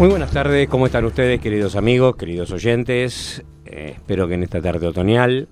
[0.00, 3.44] Muy buenas tardes, ¿cómo están ustedes, queridos amigos, queridos oyentes?
[3.66, 5.46] Eh, espero que en esta tarde otoñal,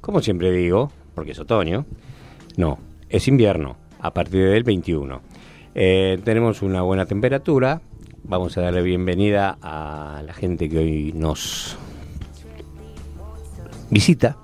[0.00, 1.84] como siempre digo, porque es otoño,
[2.56, 2.78] no,
[3.10, 5.20] es invierno, a partir del 21.
[5.74, 7.82] Eh, tenemos una buena temperatura,
[8.24, 11.76] vamos a darle bienvenida a la gente que hoy nos
[13.90, 14.38] visita.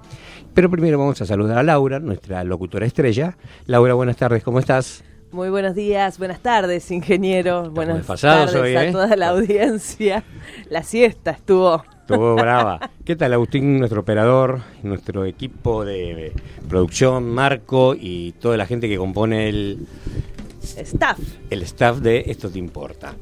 [0.53, 3.39] Pero primero vamos a saludar a Laura, nuestra locutora estrella.
[3.65, 5.03] Laura, buenas tardes, ¿cómo estás?
[5.33, 7.71] Muy buenos días, buenas tardes, ingeniero.
[7.71, 8.93] Buenas tardes hoy, a ¿eh?
[8.93, 10.25] toda la audiencia.
[10.71, 11.83] La siesta estuvo.
[12.01, 12.91] Estuvo brava.
[13.05, 16.33] ¿Qué tal, Agustín, nuestro operador, nuestro equipo de
[16.69, 19.87] producción, Marco y toda la gente que compone el,
[20.63, 21.19] Staff.
[21.51, 23.15] el staff de Esto Te Importa?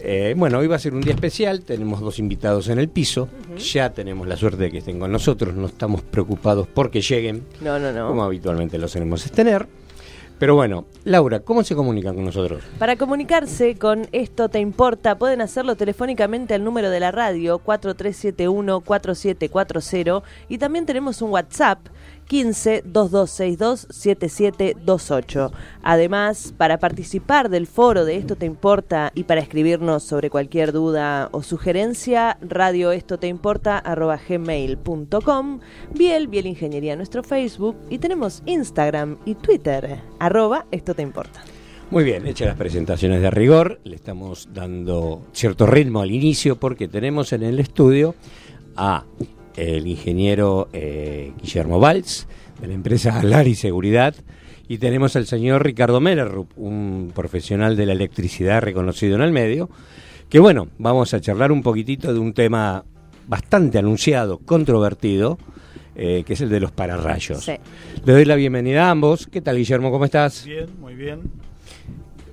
[0.00, 3.28] Eh, bueno, hoy va a ser un día especial, tenemos dos invitados en el piso,
[3.56, 7.78] ya tenemos la suerte de que estén con nosotros, no estamos preocupados porque lleguen, No,
[7.78, 8.08] no, no.
[8.08, 9.66] como habitualmente lo solemos tener.
[10.38, 12.62] Pero bueno, Laura, ¿cómo se comunican con nosotros?
[12.78, 20.22] Para comunicarse con Esto Te Importa, pueden hacerlo telefónicamente al número de la radio 4371-4740
[20.50, 21.78] y también tenemos un WhatsApp
[22.26, 25.52] 15 2262 7728.
[25.82, 31.28] Además, para participar del foro de Esto Te Importa y para escribirnos sobre cualquier duda
[31.32, 35.60] o sugerencia, radio esto te importa arroba gmail.com,
[35.94, 41.42] Biel, Biel Ingeniería nuestro Facebook y tenemos Instagram y Twitter, arroba esto te importa.
[41.90, 46.88] Muy bien, hechas las presentaciones de rigor, le estamos dando cierto ritmo al inicio porque
[46.88, 48.16] tenemos en el estudio
[48.74, 49.04] a
[49.56, 52.26] el ingeniero eh, Guillermo Valls
[52.60, 54.14] de la empresa Alari Seguridad
[54.68, 59.70] y tenemos al señor Ricardo Mellerup, un profesional de la electricidad reconocido en el medio,
[60.28, 62.84] que bueno, vamos a charlar un poquitito de un tema
[63.28, 65.38] bastante anunciado, controvertido,
[65.94, 67.44] eh, que es el de los pararrayos.
[67.44, 67.54] Sí.
[68.04, 69.26] Le doy la bienvenida a ambos.
[69.26, 69.90] ¿Qué tal, Guillermo?
[69.90, 70.44] ¿Cómo estás?
[70.44, 71.20] Bien, muy bien.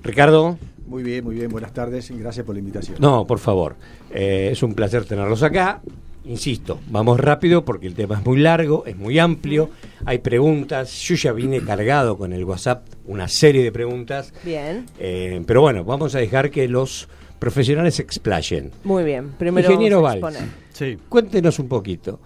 [0.03, 0.57] Ricardo.
[0.85, 1.49] Muy bien, muy bien.
[1.49, 2.97] Buenas tardes y gracias por la invitación.
[2.99, 3.75] No, por favor.
[4.11, 5.81] Eh, es un placer tenerlos acá.
[6.25, 9.69] Insisto, vamos rápido porque el tema es muy largo, es muy amplio,
[10.05, 11.01] hay preguntas.
[11.01, 14.33] Yo ya vine cargado con el WhatsApp una serie de preguntas.
[14.43, 18.71] Bien, Eh, pero bueno, vamos a dejar que los profesionales explayen.
[18.85, 19.31] muy bien.
[19.37, 20.37] Primero Ingeniero Valls.
[20.71, 20.97] Sí.
[21.09, 22.19] Cuéntenos un poquito.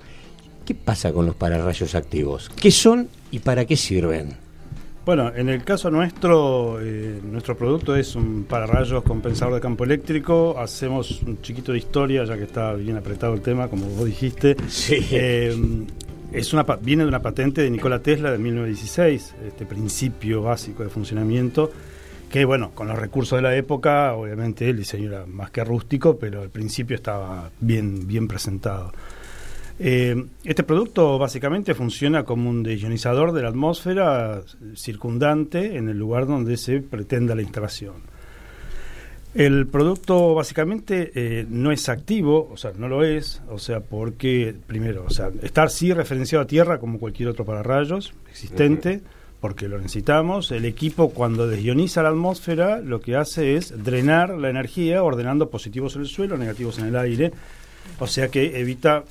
[0.64, 2.52] ¿Qué pasa con los pararrayos activos?
[2.56, 4.36] ¿Qué son y para qué sirven?
[5.08, 10.60] Bueno, en el caso nuestro, eh, nuestro producto es un pararrayos compensador de campo eléctrico.
[10.60, 14.58] Hacemos un chiquito de historia, ya que está bien apretado el tema, como vos dijiste.
[14.68, 14.98] Sí.
[15.12, 15.56] Eh,
[16.34, 20.90] es una, viene de una patente de Nikola Tesla de 1916, este principio básico de
[20.90, 21.72] funcionamiento,
[22.30, 26.18] que bueno, con los recursos de la época, obviamente el diseño era más que rústico,
[26.18, 28.92] pero al principio estaba bien, bien presentado.
[29.80, 34.42] Eh, este producto básicamente funciona como un deionizador de la atmósfera
[34.76, 37.96] circundante en el lugar donde se pretenda la instalación.
[39.36, 44.56] El producto básicamente eh, no es activo, o sea, no lo es, o sea, porque,
[44.66, 49.02] primero, o sea, estar sí referenciado a tierra como cualquier otro pararrayos existente,
[49.40, 50.52] porque lo necesitamos.
[50.52, 55.96] El equipo cuando desioniza la atmósfera lo que hace es drenar la energía ordenando positivos
[55.96, 57.32] en el suelo, negativos en el aire,
[58.00, 59.04] o sea que evita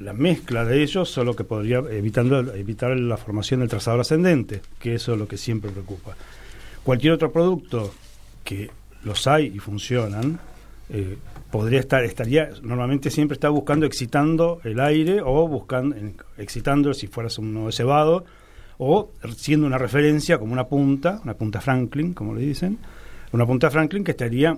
[0.00, 4.94] la mezcla de ellos, solo que podría evitando, evitar la formación del trazador ascendente, que
[4.94, 6.16] eso es lo que siempre preocupa.
[6.82, 7.92] Cualquier otro producto
[8.42, 8.70] que
[9.04, 10.40] los hay y funcionan,
[10.88, 11.18] eh,
[11.50, 15.94] podría estar, estaría, normalmente siempre está buscando excitando el aire o buscando,
[16.38, 18.24] excitando si fueras uno cebado,
[18.78, 22.78] o siendo una referencia como una punta, una punta Franklin, como le dicen,
[23.32, 24.56] una punta Franklin que estaría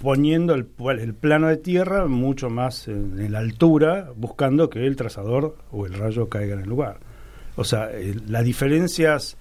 [0.00, 0.66] poniendo el,
[0.98, 5.86] el plano de tierra mucho más en, en la altura, buscando que el trazador o
[5.86, 6.98] el rayo caiga en el lugar.
[7.56, 9.36] O sea, eh, las diferencias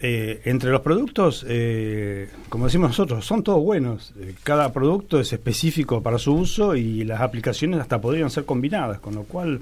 [0.00, 4.14] eh, entre los productos, eh, como decimos nosotros, son todos buenos.
[4.20, 9.00] Eh, cada producto es específico para su uso y las aplicaciones hasta podrían ser combinadas,
[9.00, 9.60] con lo cual,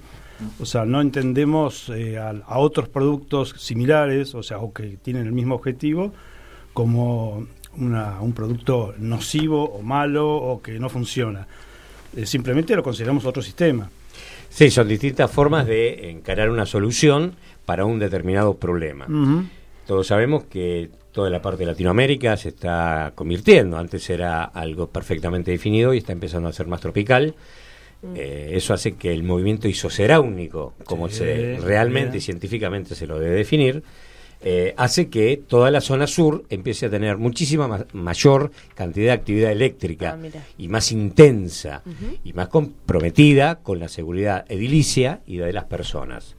[0.60, 5.26] o sea, no entendemos eh, a, a otros productos similares, o sea, o que tienen
[5.26, 6.12] el mismo objetivo,
[6.74, 7.46] como
[7.78, 11.46] una- un producto nocivo o malo o que no funciona.
[12.16, 13.90] Eh, simplemente lo consideramos otro sistema.
[14.48, 17.34] Sí, son distintas formas de encarar una solución
[17.64, 19.06] para un determinado problema.
[19.86, 23.76] Todos sabemos que toda la parte de Latinoamérica se está convirtiendo.
[23.78, 27.34] Antes era algo perfectamente definido y está empezando a ser más tropical.
[28.02, 28.14] Mm.
[28.16, 33.34] Eh, eso hace que el movimiento isoceráunico, como se realmente y científicamente se lo debe
[33.36, 33.82] definir,
[34.48, 39.50] eh, hace que toda la zona sur empiece a tener muchísima mayor cantidad de actividad
[39.50, 41.82] eléctrica ah, y más intensa
[42.22, 46.36] y más comprometida con la seguridad edilicia y de las personas.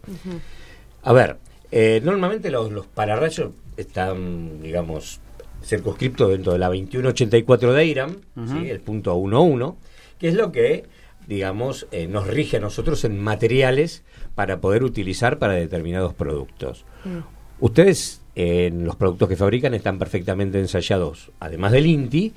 [1.04, 1.36] A ver,
[1.69, 5.19] eh, normalmente los, los pararrayos están, digamos,
[5.62, 9.75] circunscriptos dentro de la 2184 de IRAM, el punto 11,
[10.18, 10.86] que es lo que,
[11.27, 16.86] digamos, eh, nos rige a nosotros en materiales para poder utilizar para determinados productos.
[17.03, 17.36] Mm.
[17.59, 22.33] Ustedes, en los productos que fabrican, están perfectamente ensayados, además del INTI,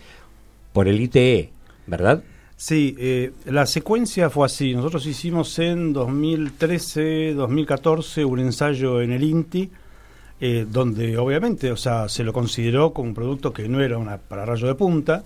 [0.73, 1.51] por el ITE,
[1.87, 2.23] ¿verdad?
[2.57, 4.75] Sí, eh, la secuencia fue así.
[4.75, 9.71] Nosotros hicimos en 2013, 2014 un ensayo en el INTI,
[10.43, 14.19] eh, donde obviamente, o sea, se lo consideró como un producto que no era una
[14.19, 15.25] para rayo de punta,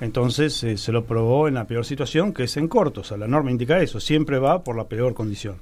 [0.00, 3.00] entonces eh, se lo probó en la peor situación, que es en corto.
[3.00, 5.56] O sea, la norma indica eso, siempre va por la peor condición.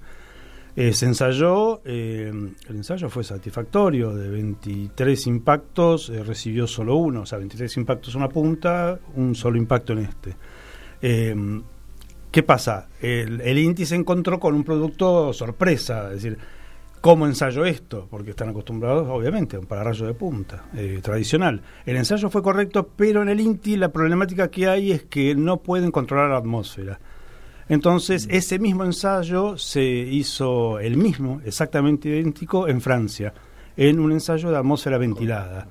[0.74, 2.32] Eh, se ensayó, eh,
[2.68, 8.14] el ensayo fue satisfactorio, de 23 impactos eh, recibió solo uno, o sea, 23 impactos
[8.14, 10.34] una punta, un solo impacto en este.
[12.30, 12.88] ¿Qué pasa?
[13.02, 16.38] El, el INTI se encontró con un producto sorpresa, es decir,
[17.02, 18.08] ¿cómo ensayo esto?
[18.10, 20.64] Porque están acostumbrados, obviamente, a un pararrayo de punta
[21.02, 21.60] tradicional.
[21.84, 25.58] El ensayo fue correcto, pero en el INTI la problemática que hay es que no
[25.58, 26.98] pueden controlar la atmósfera.
[27.72, 33.32] Entonces, ese mismo ensayo se hizo el mismo, exactamente idéntico, en Francia,
[33.78, 35.68] en un ensayo de atmósfera ventilada,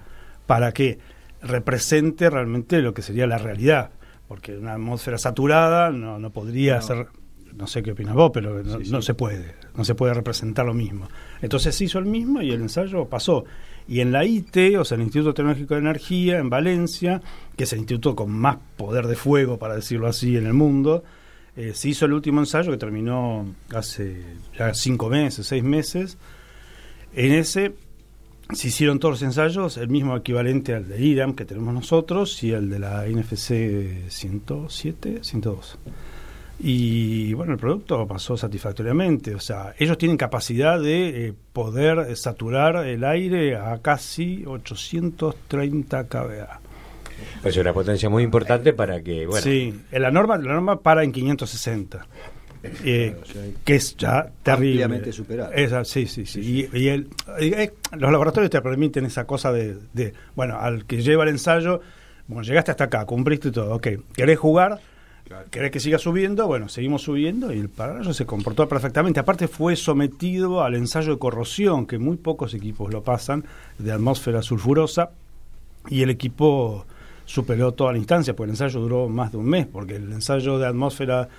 [0.47, 0.97] para que
[1.43, 3.91] represente realmente lo que sería la realidad,
[4.27, 7.05] porque una atmósfera saturada no, no podría ser,
[7.53, 11.07] no sé qué opinas vos, pero no, se puede, no se puede representar lo mismo.
[11.39, 13.45] Entonces se hizo el mismo y el ensayo pasó.
[13.87, 17.21] Y en la IT, o sea, el Instituto Tecnológico de Energía, en Valencia,
[17.55, 21.03] que es el instituto con más poder de fuego, para decirlo así, en el mundo,
[21.55, 24.23] eh, se hizo el último ensayo que terminó hace
[24.57, 26.17] ya cinco meses, seis meses.
[27.13, 27.73] En ese
[28.53, 32.51] se hicieron todos los ensayos, el mismo equivalente al de IRAM que tenemos nosotros y
[32.51, 35.77] el de la NFC 107, 102.
[36.63, 39.33] Y bueno, el producto pasó satisfactoriamente.
[39.35, 46.61] O sea, ellos tienen capacidad de eh, poder saturar el aire a casi 830 kVA.
[47.41, 49.41] Pues es una potencia muy importante para que, bueno.
[49.41, 52.07] Sí, la norma, la norma para en 560.
[52.83, 53.15] Eh,
[53.65, 54.83] que es ya terrible.
[54.83, 55.51] Ampliamente superado.
[55.83, 56.69] sí, sí, sí.
[56.73, 57.07] Y, el,
[57.39, 61.81] eh, los laboratorios te permiten esa cosa de, bueno, al que lleva el ensayo,
[62.27, 64.79] bueno, llegaste hasta acá, cumpliste todo, ok, ¿querés jugar?
[65.49, 66.45] ¿Querés que siga subiendo?
[66.45, 69.19] Bueno, seguimos subiendo y el paralelo se comportó perfectamente.
[69.19, 73.45] Aparte fue sometido al ensayo de corrosión, que muy pocos equipos lo pasan,
[73.79, 75.11] de atmósfera sulfurosa,
[75.89, 76.85] y el equipo
[77.31, 80.59] superó toda la instancia, porque el ensayo duró más de un mes, porque el ensayo
[80.59, 81.29] de atmósfera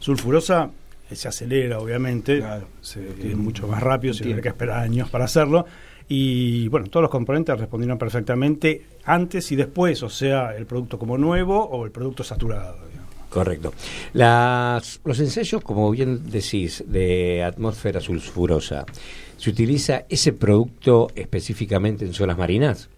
[0.00, 0.70] sulfurosa
[1.08, 2.42] eh, se acelera, obviamente,
[2.82, 5.64] es mucho más rápido, se tiene que esperar años para hacerlo.
[6.08, 11.16] Y bueno, todos los componentes respondieron perfectamente antes y después, o sea, el producto como
[11.16, 12.78] nuevo o el producto saturado.
[13.30, 13.72] Correcto.
[14.14, 18.86] Las, los ensayos, como bien decís, de atmósfera sulfurosa,
[19.36, 22.88] ¿se utiliza ese producto específicamente en zonas marinas?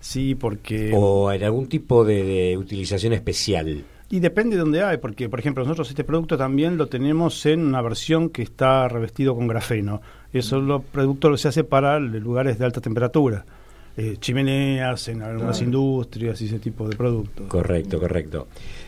[0.00, 0.92] Sí, porque...
[0.94, 3.84] ¿O en algún tipo de, utilización especial?
[4.10, 7.60] Y depende de dónde hay, porque por ejemplo nosotros este producto también lo tenemos en
[7.60, 10.00] una versión que está revestido con grafeno.
[10.32, 13.44] Eso lo producto se hace para lugares de alta temperatura.
[14.00, 17.48] Eh, chimeneas, en algunas industrias y ese tipo de productos.
[17.48, 18.46] Correcto, correcto.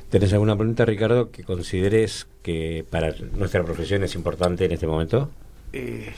[0.09, 5.29] ¿Tenés alguna pregunta, Ricardo, que consideres que para nuestra profesión es importante en este momento?
[5.73, 6.13] Eh,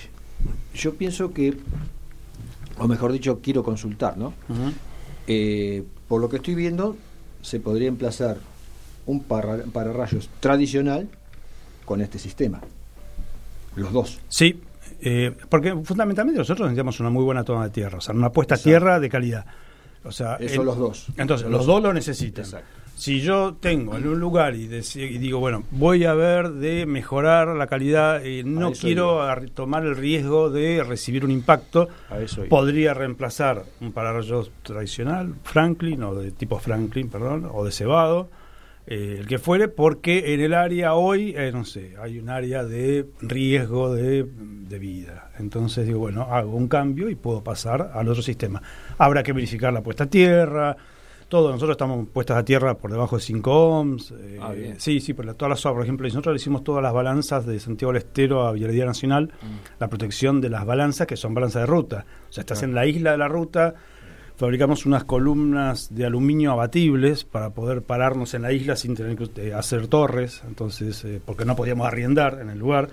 [0.75, 1.55] yo pienso que
[2.83, 4.35] o mejor dicho, quiero consultar, ¿no?
[5.27, 6.97] Eh, por lo que estoy viendo,
[7.41, 8.39] se podría emplazar
[9.07, 11.09] un para, pararrayos tradicional
[11.85, 12.61] con este sistema.
[13.77, 14.21] Los dos.
[14.29, 14.61] Sí,
[15.01, 18.57] eh, porque fundamentalmente nosotros necesitamos una muy buena toma de tierra, o sea, una puesta
[18.57, 19.47] a tierra de calidad.
[20.05, 21.07] O sea, Eso los dos.
[21.17, 22.45] Entonces, los, dos lo necesitan.
[23.03, 27.67] Si yo tengo en un lugar y, digo, bueno, voy a ver de mejorar la
[27.67, 31.89] calidad, y no quiero tomar el riesgo de recibir un impacto,
[32.49, 38.29] podría reemplazar un pararrayos tradicional, Franklin, o de tipo Franklin, perdón, o de cebado,
[38.87, 42.63] eh, el que fuere, porque en el área hoy, eh, no sé, hay un área
[42.63, 45.33] de riesgo de, de, vida.
[45.41, 48.63] Entonces digo, bueno, hago un cambio y puedo pasar al otro sistema.
[48.97, 50.77] Habrá que verificar la puesta a tierra,
[51.33, 54.11] Todo, nosotros estamos puestas a tierra por debajo de 5 ohms.
[54.21, 54.79] eh, Ah, bien.
[54.79, 57.59] sí, sí, por la- todas las por ejemplo, nosotros le hicimos todas las balanzas de
[57.59, 59.47] Santiago del Estero a Vialidad Nacional, Mm.
[59.81, 62.05] la protección de las balanzas que son balanzas de ruta.
[62.29, 62.67] O sea, estás Ah.
[62.67, 63.75] en la isla de la ruta,
[64.37, 69.31] fabricamos unas columnas de aluminio abatibles para poder pararnos en la isla sin tener que
[69.41, 72.91] eh, hacer torres, entonces, eh, porque no podíamos arriendar en el lugar.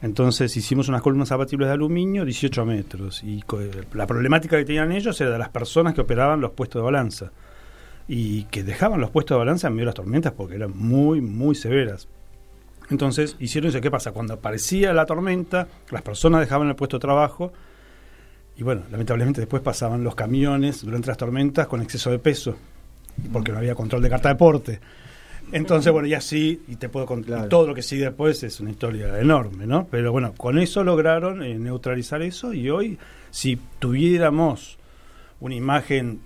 [0.00, 3.60] Entonces hicimos unas columnas abatibles de aluminio 18 metros y co-
[3.92, 7.30] la problemática que tenían ellos era de las personas que operaban los puestos de balanza
[8.08, 11.20] y que dejaban los puestos de balanza en medio de las tormentas porque eran muy,
[11.20, 12.08] muy severas.
[12.90, 14.12] Entonces hicieron eso, ¿qué pasa?
[14.12, 17.52] Cuando aparecía la tormenta, las personas dejaban el puesto de trabajo
[18.56, 22.56] y bueno, lamentablemente después pasaban los camiones durante las tormentas con exceso de peso
[23.32, 24.80] porque no había control de carta de porte.
[25.50, 27.48] Entonces, bueno, ya sí, y te puedo contar, Claro.
[27.48, 29.86] todo lo que sigue después es una historia enorme, ¿no?
[29.90, 32.98] Pero bueno, con eso lograron eh, neutralizar eso y hoy,
[33.30, 34.78] si tuviéramos
[35.40, 36.20] una imagen,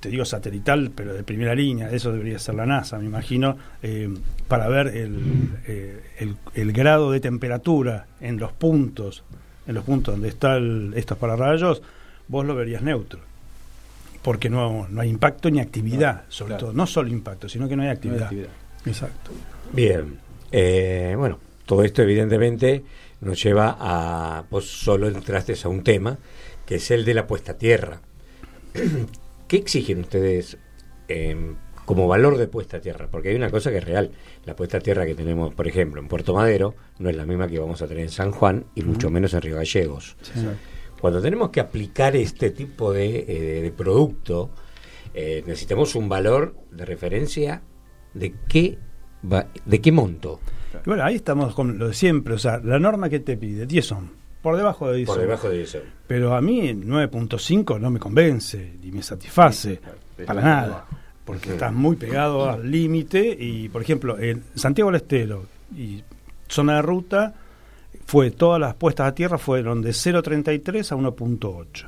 [0.00, 4.08] te digo satelital, pero de primera línea, eso debería ser la NASA, me imagino, eh,
[4.48, 5.20] para ver el,
[5.66, 9.24] eh, el, el grado de temperatura en los puntos,
[9.66, 11.82] en los puntos donde están estos pararrayos,
[12.28, 13.20] vos lo verías neutro.
[14.22, 16.66] Porque no, no hay impacto ni actividad, sobre claro.
[16.66, 16.72] todo.
[16.72, 18.22] No solo impacto, sino que no hay No hay actividad.
[18.24, 18.50] actividad.
[18.84, 19.30] Exacto.
[19.72, 20.18] Bien,
[20.50, 22.84] eh, bueno, todo esto evidentemente
[23.20, 26.18] nos lleva a, vos solo entraste a un tema,
[26.64, 28.00] que es el de la puesta a tierra.
[29.48, 30.58] ¿Qué exigen ustedes
[31.08, 33.08] eh, como valor de puesta a tierra?
[33.10, 34.10] Porque hay una cosa que es real,
[34.44, 37.46] la puesta a tierra que tenemos, por ejemplo, en Puerto Madero, no es la misma
[37.48, 40.16] que vamos a tener en San Juan y mucho menos en Río Gallegos.
[41.00, 44.50] Cuando tenemos que aplicar este tipo de, eh, de producto,
[45.14, 47.62] eh, necesitamos un valor de referencia
[48.14, 48.78] de qué,
[49.30, 50.40] va- de qué monto.
[50.84, 52.34] Y bueno, ahí estamos con lo de siempre.
[52.34, 54.10] O sea, la norma que te pide, 10 son.
[54.46, 55.80] Por debajo de 10 Por debajo de eso.
[56.06, 59.80] Pero a mí 9.5 no me convence ni me satisface
[60.24, 60.84] para nada.
[61.24, 66.00] Porque estás muy pegado al límite y, por ejemplo, en Santiago del Estero y
[66.46, 67.34] zona de ruta,
[68.06, 71.86] fue todas las puestas a tierra fueron de 0.33 a 1.8.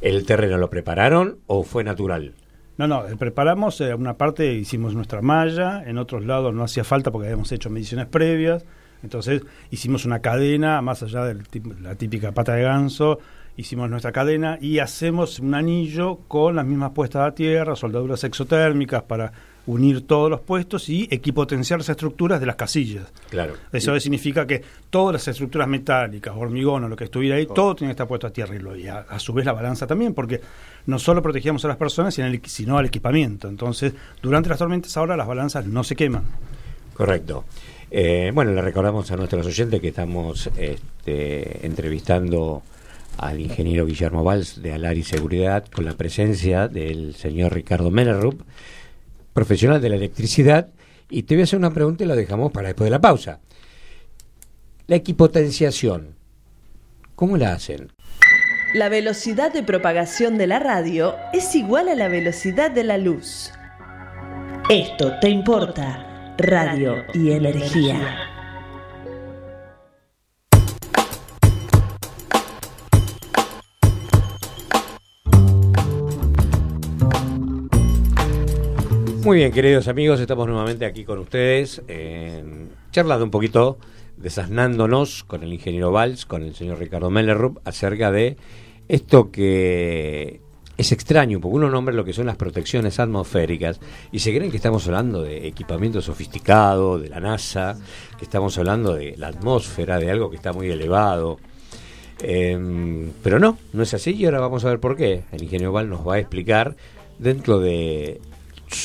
[0.00, 2.34] ¿El terreno lo prepararon o fue natural?
[2.78, 6.84] No, no, eh, preparamos eh, una parte, hicimos nuestra malla, en otros lados no hacía
[6.84, 8.64] falta porque habíamos hecho mediciones previas,
[9.02, 11.36] entonces hicimos una cadena, más allá de
[11.80, 13.18] la típica pata de ganso,
[13.56, 19.02] hicimos nuestra cadena y hacemos un anillo con las mismas puestas a tierra, soldaduras exotérmicas
[19.02, 19.32] para
[19.66, 23.04] unir todos los puestos y equipotenciar las estructuras de las casillas.
[23.28, 23.54] Claro.
[23.70, 27.90] Eso significa que todas las estructuras metálicas, hormigón o lo que estuviera ahí, todo tiene
[27.90, 30.14] que estar puesto a tierra y, lo- y a, a su vez la balanza también,
[30.14, 30.40] porque
[30.86, 33.48] no solo protegíamos a las personas, sino, el- sino al equipamiento.
[33.48, 33.92] Entonces,
[34.22, 36.22] durante las tormentas ahora las balanzas no se queman.
[36.94, 37.44] Correcto.
[37.90, 42.62] Eh, bueno, le recordamos a nuestros oyentes que estamos este, entrevistando
[43.18, 48.42] al ingeniero Guillermo Valls de Alari Seguridad con la presencia del señor Ricardo Menerup,
[49.32, 50.68] profesional de la electricidad.
[51.10, 53.40] Y te voy a hacer una pregunta y la dejamos para después de la pausa.
[54.86, 56.14] La equipotenciación,
[57.16, 57.92] ¿cómo la hacen?
[58.72, 63.50] La velocidad de propagación de la radio es igual a la velocidad de la luz.
[64.68, 66.09] Esto te importa.
[66.42, 68.16] Radio y energía.
[79.22, 82.42] Muy bien, queridos amigos, estamos nuevamente aquí con ustedes, eh,
[82.90, 83.78] charlando un poquito,
[84.16, 88.38] desasnándonos con el ingeniero Valls, con el señor Ricardo Mellerup, acerca de
[88.88, 90.40] esto que
[90.80, 93.78] es extraño, porque uno nombra lo que son las protecciones atmosféricas
[94.12, 97.78] y se creen que estamos hablando de equipamiento sofisticado, de la NASA,
[98.18, 101.38] que estamos hablando de la atmósfera, de algo que está muy elevado.
[102.22, 105.24] Eh, pero no, no es así y ahora vamos a ver por qué.
[105.32, 106.74] El ingeniero Val nos va a explicar
[107.18, 108.20] dentro de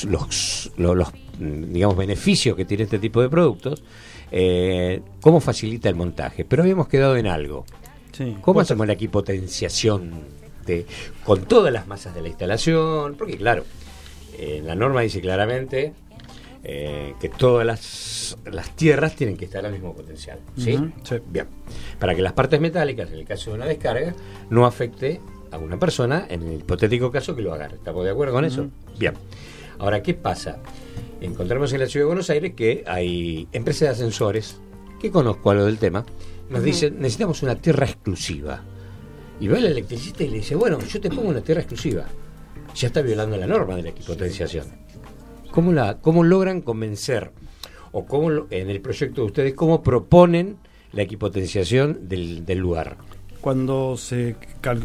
[0.05, 1.09] los, los, los,
[1.39, 3.83] digamos beneficios que tiene este tipo de productos,
[4.31, 6.43] eh, cómo facilita el montaje.
[6.43, 7.65] Pero habíamos quedado en algo.
[8.11, 8.35] Sí.
[8.41, 10.85] ¿Cómo hacemos la equipotenciación de,
[11.23, 13.15] con todas las masas de la instalación?
[13.15, 13.63] Porque claro,
[14.37, 15.93] eh, la norma dice claramente
[16.63, 20.39] eh, que todas las, las tierras tienen que estar al mismo potencial.
[20.57, 20.77] ¿sí?
[21.27, 21.47] Bien.
[21.99, 24.15] Para que las partes metálicas, en el caso de una descarga,
[24.49, 27.67] no afecte a una persona en el hipotético caso que lo haga.
[27.67, 28.67] ¿Estamos de acuerdo con eso?
[28.97, 29.13] Bien.
[29.77, 30.57] Ahora, ¿qué pasa?
[31.21, 34.57] Encontramos en la ciudad de Buenos Aires que hay empresas de ascensores,
[34.99, 36.05] que conozco algo del tema,
[36.49, 38.63] nos dicen, necesitamos una tierra exclusiva.
[39.39, 42.05] Y va el electricista y le dice, bueno, yo te pongo una tierra exclusiva.
[42.75, 44.65] Ya está violando la norma de la equipotenciación.
[45.51, 47.31] ¿Cómo, la, cómo logran convencer,
[47.91, 50.57] o cómo en el proyecto de ustedes, cómo proponen
[50.91, 52.97] la equipotenciación del, lugar?
[53.41, 54.35] Cuando se,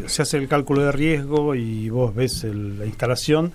[0.07, 3.51] se hace el cálculo de riesgo y vos ves la instalación,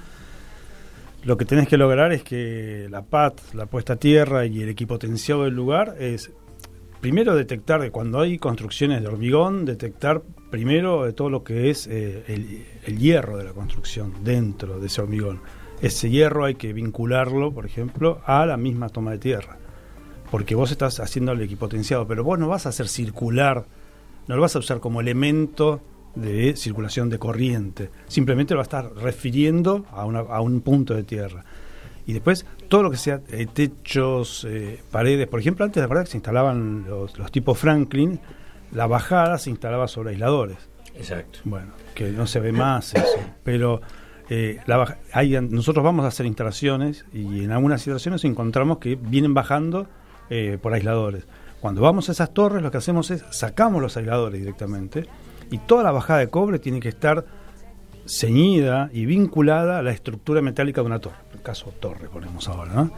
[1.25, 4.69] lo que tenés que lograr es que la PAT, la puesta a tierra y el
[4.69, 6.31] equipotenciado del lugar es
[7.00, 11.87] primero detectar que cuando hay construcciones de hormigón, detectar primero de todo lo que es
[11.87, 12.25] eh,
[12.85, 15.41] el, hierro de la construcción dentro de ese hormigón.
[15.81, 19.59] Ese hierro hay que vincularlo, por ejemplo, a la misma toma de tierra.
[20.31, 23.67] Porque vos estás haciendo el equipotenciado, pero vos no vas a hacer circular,
[24.26, 25.81] no lo vas a usar como elemento
[26.15, 27.91] de circulación de corriente.
[28.09, 31.45] Simplemente lo vas a estar refiriendo a, una, a un punto de tierra.
[32.07, 36.05] Y después todo lo que sea eh, techos, eh, paredes, por ejemplo, antes de verdad
[36.05, 38.19] que se instalaban los, los tipos Franklin,
[38.73, 40.58] la bajada se instalaba sobre aisladores.
[40.94, 41.40] Exacto.
[41.44, 43.80] Bueno, que no se ve más eso, pero
[44.28, 49.35] eh, la, hay, nosotros vamos a hacer instalaciones y en algunas situaciones encontramos que vienen
[49.35, 49.87] bajando
[50.30, 51.26] eh, por aisladores.
[51.61, 55.06] Cuando vamos a esas torres lo que hacemos es sacamos los aisladores directamente
[55.50, 57.25] y toda la bajada de cobre tiene que estar
[58.06, 61.16] ceñida y vinculada a la estructura metálica de una torre.
[61.30, 62.90] En el caso torre ponemos ahora, ¿no?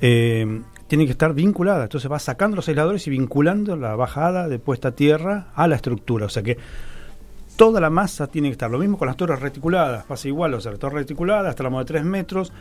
[0.00, 1.84] Eh, tiene que estar vinculada.
[1.84, 5.76] Entonces va sacando los aisladores y vinculando la bajada de puesta a tierra a la
[5.76, 6.26] estructura.
[6.26, 6.58] O sea que
[7.56, 8.70] toda la masa tiene que estar.
[8.70, 10.04] Lo mismo con las torres reticuladas.
[10.04, 12.52] Pasa igual, o sea, la torre reticulada, tramo de 3 metros.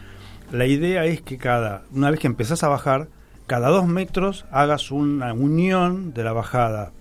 [0.52, 3.08] La idea es que cada, una vez que empezás a bajar,
[3.48, 6.92] cada 2 metros hagas una unión de la bajada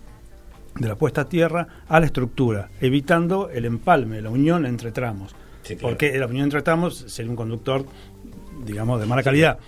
[0.76, 5.34] de la puesta a tierra a la estructura, evitando el empalme, la unión entre tramos.
[5.62, 5.94] Sí, claro.
[5.94, 7.86] Porque la unión entre tramos sería un conductor
[8.64, 9.58] digamos, de mala calidad.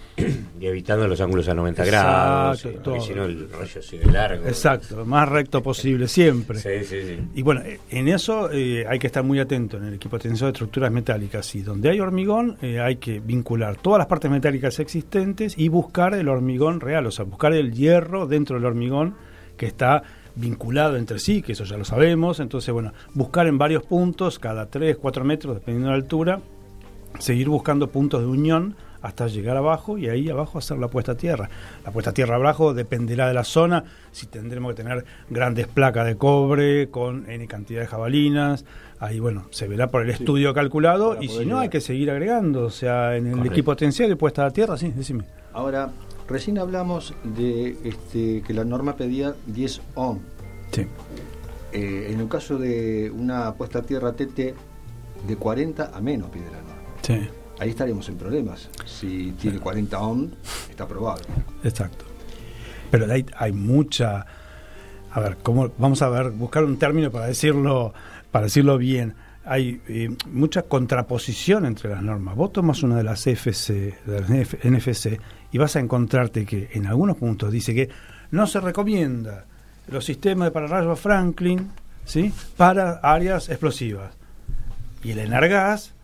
[0.60, 4.06] Y evitando los ángulos a 90 Exacto, grados, eh, porque si no el rollo sigue
[4.06, 4.46] largo.
[4.46, 6.58] Exacto, lo más recto posible, siempre.
[6.58, 7.18] Sí, sí, sí.
[7.34, 10.48] Y bueno, en eso eh, hay que estar muy atento en el equipo de tensión
[10.48, 11.54] de estructuras metálicas.
[11.54, 16.14] Y donde hay hormigón, eh, hay que vincular todas las partes metálicas existentes y buscar
[16.14, 19.14] el hormigón real, o sea, buscar el hierro dentro del hormigón
[19.56, 20.02] que está
[20.34, 22.40] vinculado entre sí, que eso ya lo sabemos.
[22.40, 26.40] Entonces, bueno, buscar en varios puntos, cada 3, 4 metros, dependiendo de la altura,
[27.18, 31.14] seguir buscando puntos de unión hasta llegar abajo y ahí abajo hacer la puesta a
[31.16, 31.48] tierra.
[31.84, 36.06] La puesta a tierra abajo dependerá de la zona, si tendremos que tener grandes placas
[36.06, 38.64] de cobre con N cantidad de jabalinas,
[38.98, 41.62] ahí bueno, se verá por el sí, estudio calculado y si no llegar.
[41.62, 43.52] hay que seguir agregando, o sea, en el Correcto.
[43.52, 45.24] equipo potencial de puesta a tierra, sí, decime.
[45.52, 45.90] Ahora,
[46.28, 50.18] recién hablamos de este, que la norma pedía 10 ohm.
[50.72, 50.86] Sí.
[51.72, 54.54] Eh, en el caso de una puesta a tierra TT
[55.26, 56.67] de 40 a menos pide la norma.
[57.08, 57.26] Sí.
[57.58, 58.68] Ahí estaríamos en problemas.
[58.84, 60.30] Si tiene 40 ohm,
[60.70, 61.22] está aprobado.
[61.64, 62.04] Exacto.
[62.90, 64.26] Pero hay, hay mucha.
[65.10, 67.94] A ver, ¿cómo, vamos a ver, buscar un término para decirlo,
[68.30, 69.14] para decirlo bien.
[69.46, 72.36] Hay eh, mucha contraposición entre las normas.
[72.36, 75.18] Vos tomas una de las FC, de las NFC,
[75.50, 77.88] y vas a encontrarte que en algunos puntos dice que
[78.30, 79.46] no se recomienda
[79.88, 81.70] los sistemas de pararrayos Franklin
[82.04, 82.30] ¿sí?
[82.58, 84.12] para áreas explosivas.
[85.02, 85.94] Y el Enargas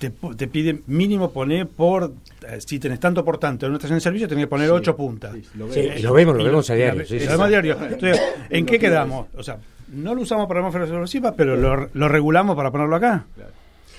[0.00, 2.14] te, te, pide mínimo poner por,
[2.48, 4.72] eh, si tenés tanto por tanto en una estación de servicio, tenés que poner sí,
[4.72, 5.34] ocho puntas.
[5.34, 7.04] Sí, lo, sí, lo, vemos, lo vemos a diario.
[7.04, 7.76] Sí, lo vemos a diario.
[7.82, 9.26] Entonces, ¿en qué quedamos?
[9.36, 9.58] O sea,
[9.92, 13.26] no lo usamos para atmósferas explosivas, pero lo, lo, regulamos para ponerlo acá.
[13.34, 13.52] Claro.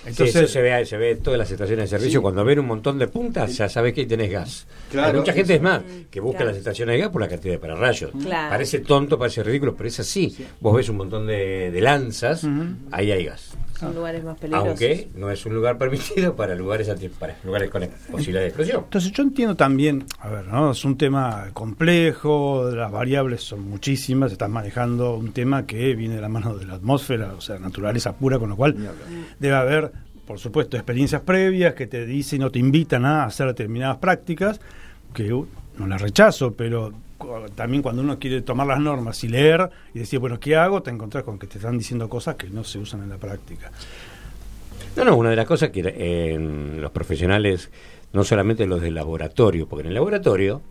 [0.04, 2.24] Entonces, eso se ve, se ve en todas las estaciones de servicio.
[2.24, 4.68] Cuando ven un montón de puntas, ya sabes que ahí tenés gas.
[4.90, 6.52] Claro, Hay mucha gente, es más, que busca claro.
[6.52, 8.10] las estaciones de gas por la cantidad de pararrayos.
[8.24, 8.50] Claro.
[8.50, 10.36] Parece tonto, parece ridículo, pero es así.
[10.60, 12.76] Vos ves un montón de, de lanzas, uh -huh.
[12.92, 13.56] ahí hay gas.
[13.82, 14.68] Son lugares más peligrosos.
[14.70, 18.82] Aunque no es un lugar permitido para lugares para lugares con posibilidad de explosión.
[18.84, 20.72] Entonces yo entiendo también, a ver, ¿no?
[20.72, 26.22] es un tema complejo, las variables son muchísimas, estás manejando un tema que viene de
[26.22, 28.76] la mano de la atmósfera, o sea, naturaleza pura, con lo cual
[29.40, 29.92] debe haber,
[30.28, 34.62] por supuesto, experiencias previas que te dicen o te invitan a hacer determinadas prácticas,
[35.12, 35.48] que uh,
[35.80, 36.94] no las rechazo, pero
[37.56, 40.84] también cuando uno quiere tomar las normas y leer y decir, bueno, ¿qué hago?
[40.84, 43.72] Te encontrás con que te están diciendo cosas que no se usan en la práctica.
[44.96, 47.72] No, no, una de las cosas que eh, los profesionales,
[48.14, 50.62] no solamente los del laboratorio, porque en el laboratorio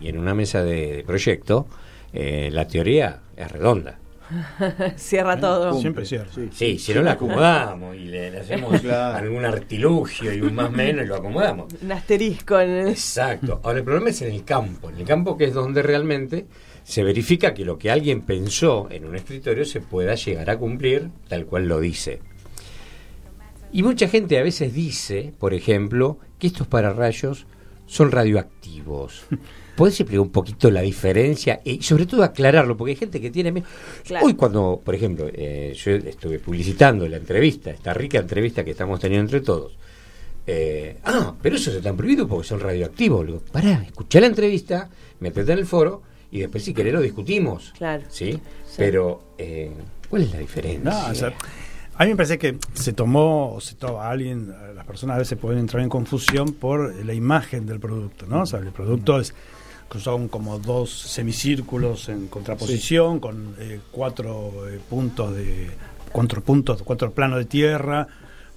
[0.00, 1.66] y en una mesa de, proyecto,
[2.12, 3.99] eh, la teoría es redonda.
[4.96, 5.80] Cierra todo.
[5.80, 6.28] Siempre cierra.
[6.32, 9.18] Sí, sí, si no la acomodamos y le, le hacemos claro.
[9.18, 11.72] algún artilugio y un más menos y lo acomodamos.
[11.82, 12.88] Un asterisco en el...
[12.88, 13.60] Exacto.
[13.62, 14.90] Ahora el problema es en el campo.
[14.90, 16.46] En el campo que es donde realmente
[16.84, 21.10] se verifica que lo que alguien pensó en un escritorio se pueda llegar a cumplir
[21.28, 22.20] tal cual lo dice.
[23.72, 27.46] Y mucha gente a veces dice, por ejemplo, que estos pararrayos
[27.86, 29.24] son radioactivos.
[29.76, 32.76] ¿Puedes explicar un poquito la diferencia y sobre todo aclararlo?
[32.76, 33.62] Porque hay gente que tiene...
[34.04, 34.26] Claro.
[34.26, 39.00] Hoy cuando, por ejemplo, eh, yo estuve publicitando la entrevista, esta rica entrevista que estamos
[39.00, 39.72] teniendo entre todos.
[40.46, 43.24] Eh, ah, pero eso se está prohibido porque son radioactivos.
[43.24, 44.88] Le digo, pará, escuché la entrevista,
[45.20, 47.72] metete en el foro y después si querés lo discutimos.
[47.76, 48.04] Claro.
[48.08, 48.32] ¿sí?
[48.32, 48.74] sí.
[48.76, 49.70] Pero, eh,
[50.08, 50.90] ¿cuál es la diferencia?
[50.90, 51.32] No, o sea,
[51.96, 55.38] A mí me parece que se tomó, o se toma alguien, las personas a veces
[55.38, 58.42] pueden entrar en confusión por la imagen del producto, ¿no?
[58.42, 59.34] O sea, el producto es
[59.98, 65.70] son como dos semicírculos en contraposición con eh, cuatro eh, puntos de
[66.12, 68.06] cuatro puntos, cuatro planos de tierra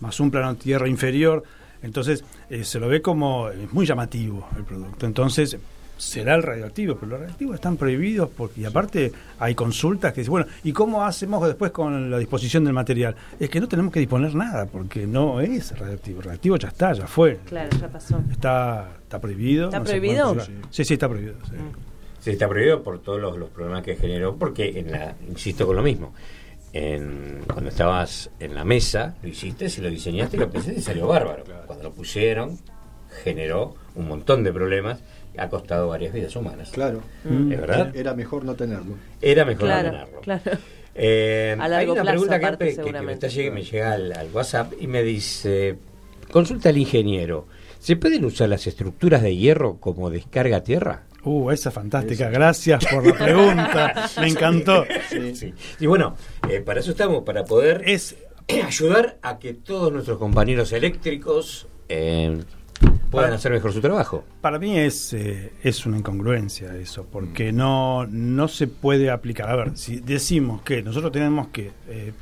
[0.04, 1.44] más un plano de tierra inferior.
[1.82, 5.06] Entonces eh, se lo ve como muy llamativo el producto.
[5.06, 5.58] Entonces
[5.98, 10.32] será el radioactivo, pero los radioactivos están prohibidos porque y aparte hay consultas que dicen,
[10.32, 13.16] bueno, ¿y cómo hacemos después con la disposición del material?
[13.40, 16.20] Es que no tenemos que disponer nada porque no es radioactivo.
[16.20, 17.40] El radioactivo ya está, ya fue.
[17.46, 18.22] Claro, ya pasó.
[18.32, 19.66] Está, está prohibido.
[19.66, 20.38] ¿Está prohibido?
[20.70, 21.36] Sí, sí, está prohibido.
[22.20, 22.32] Sí.
[22.32, 26.14] está prohibido por todos los, problemas que generó, porque, en la, insisto con lo mismo,
[26.74, 31.08] en, cuando estabas en la mesa, lo hiciste, si lo diseñaste, lo pensaste y salió
[31.08, 31.44] bárbaro.
[31.68, 32.58] Cuando lo pusieron,
[33.24, 35.00] generó un montón de problemas
[35.38, 36.72] ha costado varias vidas humanas.
[36.72, 37.02] Claro.
[37.24, 37.52] Mm.
[37.52, 37.96] ¿Es verdad?
[37.96, 38.96] Era mejor no tenerlo.
[39.22, 40.22] Era mejor no tenerlo.
[40.22, 40.42] Claro.
[40.96, 45.78] Eh, hay una pregunta que, me, me llega al, WhatsApp y me dice,
[46.32, 47.48] consulta al ingeniero,
[47.80, 51.04] ¿se pueden usar las estructuras de hierro como descarga a tierra?
[51.24, 54.86] Uh, esa es fantástica, gracias por la pregunta, me encantó.
[55.80, 56.16] Y bueno,
[56.50, 58.16] eh, para eso estamos, para poder es,
[58.68, 62.40] ayudar a que todos nuestros compañeros eléctricos eh,
[63.14, 64.24] puedan hacer mejor su trabajo.
[64.42, 67.56] Para mí es, eh, es una incongruencia eso, porque mm.
[67.56, 69.50] no, no se puede aplicar.
[69.50, 71.72] A ver, si decimos que nosotros tenemos que...
[71.88, 72.14] Eh,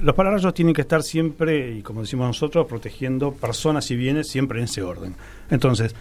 [0.00, 4.58] los pararrayos tienen que estar siempre, y como decimos nosotros, protegiendo personas y bienes siempre
[4.58, 5.14] en ese orden.
[5.50, 5.94] Entonces,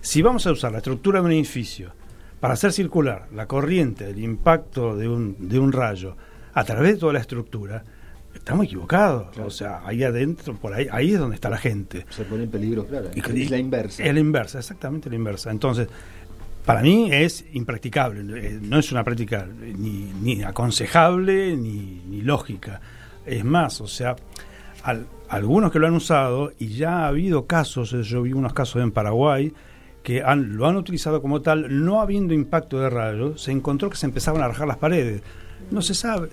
[0.00, 1.92] si vamos a usar la estructura de un edificio
[2.40, 6.16] para hacer circular la corriente, el impacto de un, de un rayo
[6.54, 7.84] a través de toda la estructura,
[8.46, 9.36] estamos equivocados.
[9.38, 12.06] O sea, ahí adentro, por ahí, ahí es donde está la gente.
[12.10, 13.10] Se pone en peligro, claro.
[13.12, 14.04] es la inversa.
[14.04, 15.50] Es la inversa, exactamente la inversa.
[15.50, 15.88] Entonces,
[16.64, 18.20] para mí es impracticable.
[18.38, 22.80] Eh, no es una práctica ni, ni aconsejable ni, ni, lógica.
[23.26, 24.14] Es más, o sea,
[25.28, 28.80] algunos que lo han usado, y ya ha habido casos, eh, yo vi unos casos
[28.80, 29.52] en Paraguay,
[30.04, 33.96] que han, lo han utilizado como tal, no habiendo impacto de rayos, se encontró que
[33.96, 35.20] se empezaban a rajar las paredes.
[35.72, 36.28] No se sabe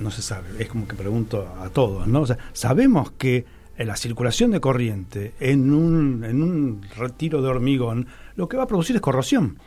[0.00, 2.22] no se sabe, es como que pregunto a todos, ¿no?
[2.22, 3.44] O sea, sabemos que
[3.78, 8.06] la circulación de corriente en un, en un retiro de hormigón
[8.36, 9.58] lo que va a producir es corrosión.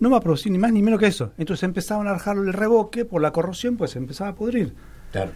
[0.00, 1.32] No va a producir ni más ni menos que eso.
[1.38, 4.74] Entonces empezaban a dejar el reboque por la corrosión, pues se empezaba a pudrir.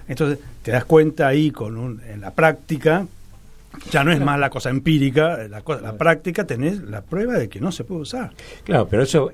[0.06, 3.06] Entonces te das cuenta ahí con un, en la práctica
[3.90, 7.60] ya no es más la cosa empírica, la, la práctica tenés la prueba de que
[7.60, 8.32] no se puede usar.
[8.64, 9.30] Claro, pero eso,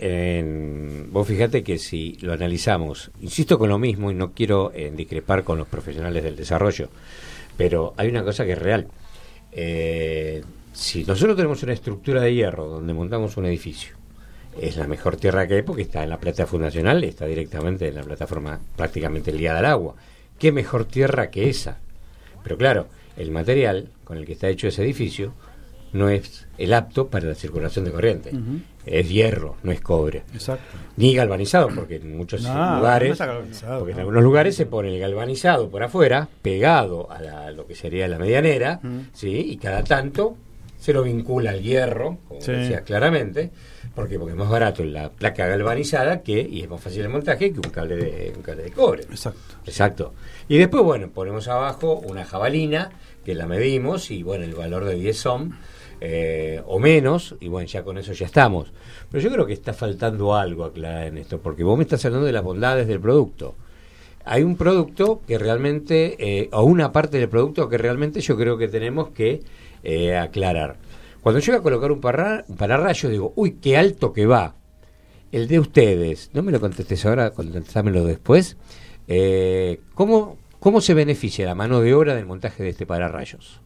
[1.11, 5.45] vos fíjate que si lo analizamos, insisto con lo mismo y no quiero eh, discrepar
[5.45, 6.89] con los profesionales del desarrollo,
[7.57, 8.87] pero hay una cosa que es real.
[9.53, 13.97] Eh, si nosotros tenemos una estructura de hierro donde montamos un edificio,
[14.61, 17.95] es la mejor tierra que hay porque está en la plata fundacional, está directamente en
[17.95, 19.95] la plataforma prácticamente ligada al agua.
[20.39, 21.79] ¿Qué mejor tierra que esa?
[22.43, 25.35] Pero claro, el material con el que está hecho ese edificio
[25.93, 28.33] no es el apto para la circulación de corriente.
[28.85, 30.23] Es hierro, no es cobre.
[30.33, 30.77] Exacto.
[30.97, 33.19] Ni galvanizado, porque en muchos lugares,
[33.79, 38.09] porque en algunos lugares se pone el galvanizado por afuera, pegado a, lo que sería
[38.09, 38.81] la medianera,
[39.13, 39.31] ¿sí?
[39.51, 40.37] y cada tanto
[40.79, 43.51] se lo vincula al hierro, como decías claramente,
[43.99, 47.53] porque porque es más barato la placa galvanizada que y es más fácil el montaje
[47.53, 49.03] que un cable de un cable de cobre.
[49.03, 49.57] Exacto.
[49.67, 50.15] Exacto.
[50.49, 52.93] Y después bueno, ponemos abajo una jabalina
[53.25, 55.51] que la medimos y bueno, el valor de 10 ohm
[56.01, 58.73] eh, o menos, y bueno, ya con eso ya estamos.
[59.11, 62.25] Pero yo creo que está faltando algo aclarar en esto, porque vos me estás hablando
[62.25, 63.57] de las bondades del producto.
[64.25, 68.57] Hay un producto que realmente, eh, o una parte del producto que realmente yo creo
[68.57, 69.41] que tenemos que
[69.83, 70.77] eh, aclarar.
[71.23, 72.01] Cuando voy a colocar un,
[72.49, 74.55] un pararrayo, digo, uy, qué alto que va.
[75.31, 78.57] El de ustedes, no me lo contestes ahora, contestámelo después.
[79.95, 83.61] ¿cómo, ¿Cómo se beneficia la mano de obra del montaje de este pararrayos?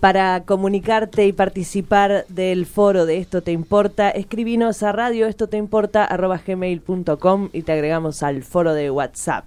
[0.00, 5.58] Para comunicarte y participar del foro de Esto Te Importa, escribinos a radio esto te
[5.58, 6.08] importa
[6.44, 9.44] gmail.com y te agregamos al foro de WhatsApp.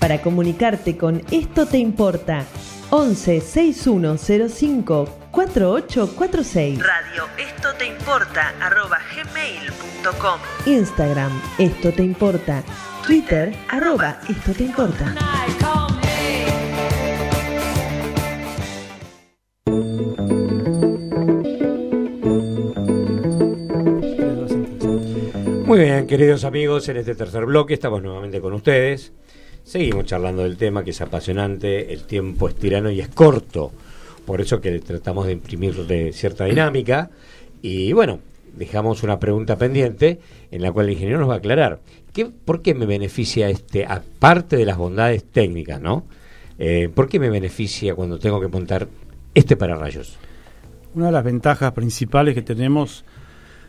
[0.00, 2.46] Para comunicarte con Esto Te Importa,
[2.90, 6.78] 11 6105 4846.
[6.78, 8.54] Radio Esto Te Importa
[9.14, 10.40] gmail.com.
[10.66, 12.62] Instagram Esto Te Importa
[13.08, 15.14] Twitter, arroba esto te importa.
[25.64, 29.14] Muy bien, queridos amigos, en este tercer bloque estamos nuevamente con ustedes.
[29.68, 33.70] Seguimos charlando del tema que es apasionante, el tiempo es tirano y es corto,
[34.24, 37.10] por eso que tratamos de imprimirle cierta dinámica.
[37.60, 38.18] Y bueno,
[38.56, 41.80] dejamos una pregunta pendiente en la cual el ingeniero nos va a aclarar.
[42.14, 46.06] ¿Qué, ¿Por qué me beneficia este, aparte de las bondades técnicas, ¿no?
[46.58, 48.88] Eh, ¿Por qué me beneficia cuando tengo que montar
[49.34, 50.16] este pararrayos?
[50.94, 53.04] Una de las ventajas principales que tenemos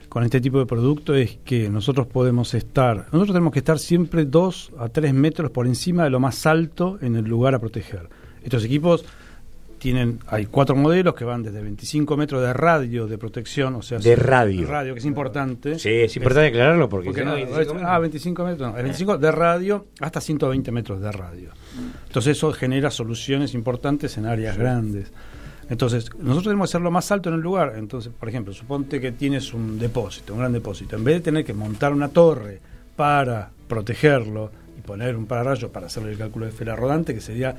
[0.10, 4.26] con este tipo de producto es que nosotros podemos estar, nosotros tenemos que estar siempre
[4.26, 8.10] dos a tres metros por encima de lo más alto en el lugar a proteger.
[8.43, 9.06] Estos equipos
[9.78, 14.00] tienen, hay cuatro modelos que van desde 25 metros de radio de protección, o sea,
[14.00, 15.80] de radio, radio que es importante.
[15.80, 20.19] Sí, es importante aclararlo porque, no, 25 ah, 25 metros, no, 25 de radio hasta
[20.19, 21.52] 120 metros de radio.
[22.08, 25.12] Entonces eso genera soluciones importantes en áreas grandes.
[25.69, 27.73] Entonces, nosotros tenemos que hacerlo más alto en el lugar.
[27.77, 30.95] Entonces, por ejemplo, suponte que tienes un depósito, un gran depósito.
[30.95, 32.60] En vez de tener que montar una torre
[32.95, 37.55] para protegerlo y poner un pararrayo para hacerle el cálculo de esfera rodante, que sería,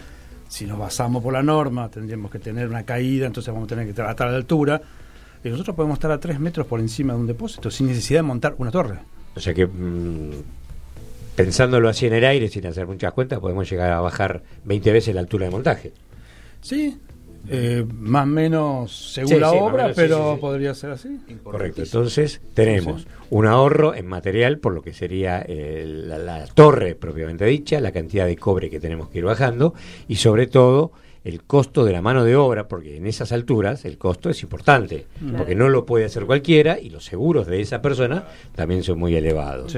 [0.48, 3.84] si nos basamos por la norma, tendríamos que tener una caída, entonces vamos a tener
[3.84, 4.82] que estar a tal altura.
[5.44, 8.24] Y nosotros podemos estar a tres metros por encima de un depósito sin necesidad de
[8.24, 8.98] montar una torre.
[9.36, 10.32] O sea que, mm,
[11.36, 15.14] pensándolo así en el aire, sin hacer muchas cuentas, podemos llegar a bajar 20 veces
[15.14, 15.92] la altura de montaje.
[16.60, 16.98] Sí,
[17.48, 21.20] eh, más o menos según la obra, pero podría ser así.
[21.42, 21.82] Correcto.
[21.82, 27.80] Entonces tenemos un ahorro en material por lo que sería eh, la, torre propiamente dicha,
[27.80, 29.74] la cantidad de cobre que tenemos que ir bajando
[30.08, 30.92] y sobre todo
[31.24, 35.06] el costo de la mano de obra, porque en esas alturas el costo es importante,
[35.36, 38.24] porque no lo puede hacer cualquiera y los seguros de esa persona
[38.54, 39.76] también son muy elevados.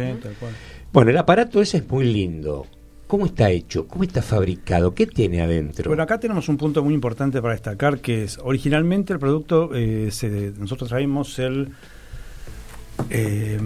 [0.93, 2.67] Bueno, el aparato ese es muy lindo.
[3.13, 3.87] ¿Cómo está hecho?
[3.87, 4.95] ¿Cómo está fabricado?
[4.95, 5.91] ¿Qué tiene adentro?
[5.91, 10.11] Bueno, acá tenemos un punto muy importante para destacar, que es, originalmente el producto, eh,
[10.57, 11.73] nosotros traemos el,
[13.11, 13.61] eh,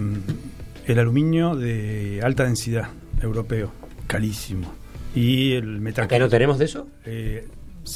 [0.85, 2.89] el aluminio de alta densidad
[3.21, 3.71] europeo,
[4.05, 4.69] carísimo.
[5.15, 6.03] Y el metal.
[6.03, 6.89] ¿Acá no tenemos de eso?
[7.05, 7.47] Eh,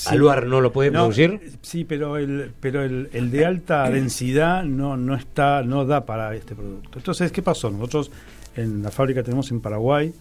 [0.05, 1.57] ¿Aluar no lo puede producir?
[1.61, 6.33] Sí, pero el, pero el, el, de alta densidad no, no está, no da para
[6.33, 6.97] este producto.
[6.97, 7.69] Entonces, ¿qué pasó?
[7.69, 8.09] Nosotros
[8.55, 10.13] en la fábrica tenemos en Paraguay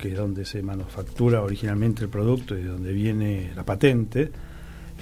[0.00, 4.30] que es donde se manufactura originalmente el producto y de donde viene la patente.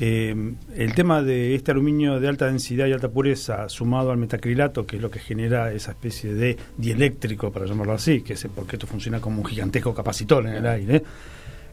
[0.01, 4.87] Eh, el tema de este aluminio de alta densidad y alta pureza sumado al metacrilato,
[4.87, 8.77] que es lo que genera esa especie de dieléctrico, para llamarlo así, que es porque
[8.77, 11.03] esto funciona como un gigantesco capacitor en el aire,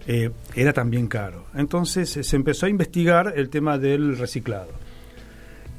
[0.07, 1.45] eh, era también caro.
[1.55, 4.71] Entonces eh, se empezó a investigar el tema del reciclado.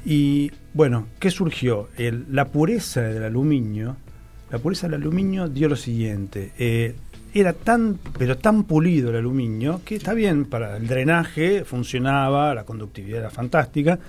[0.05, 1.89] Y bueno, ¿qué surgió?
[1.97, 3.97] la pureza del aluminio,
[4.51, 6.53] la pureza del aluminio dio lo siguiente
[7.33, 12.63] era tan, pero tan pulido el aluminio, que está bien, para el drenaje funcionaba, la
[12.63, 13.99] conductividad era fantástica,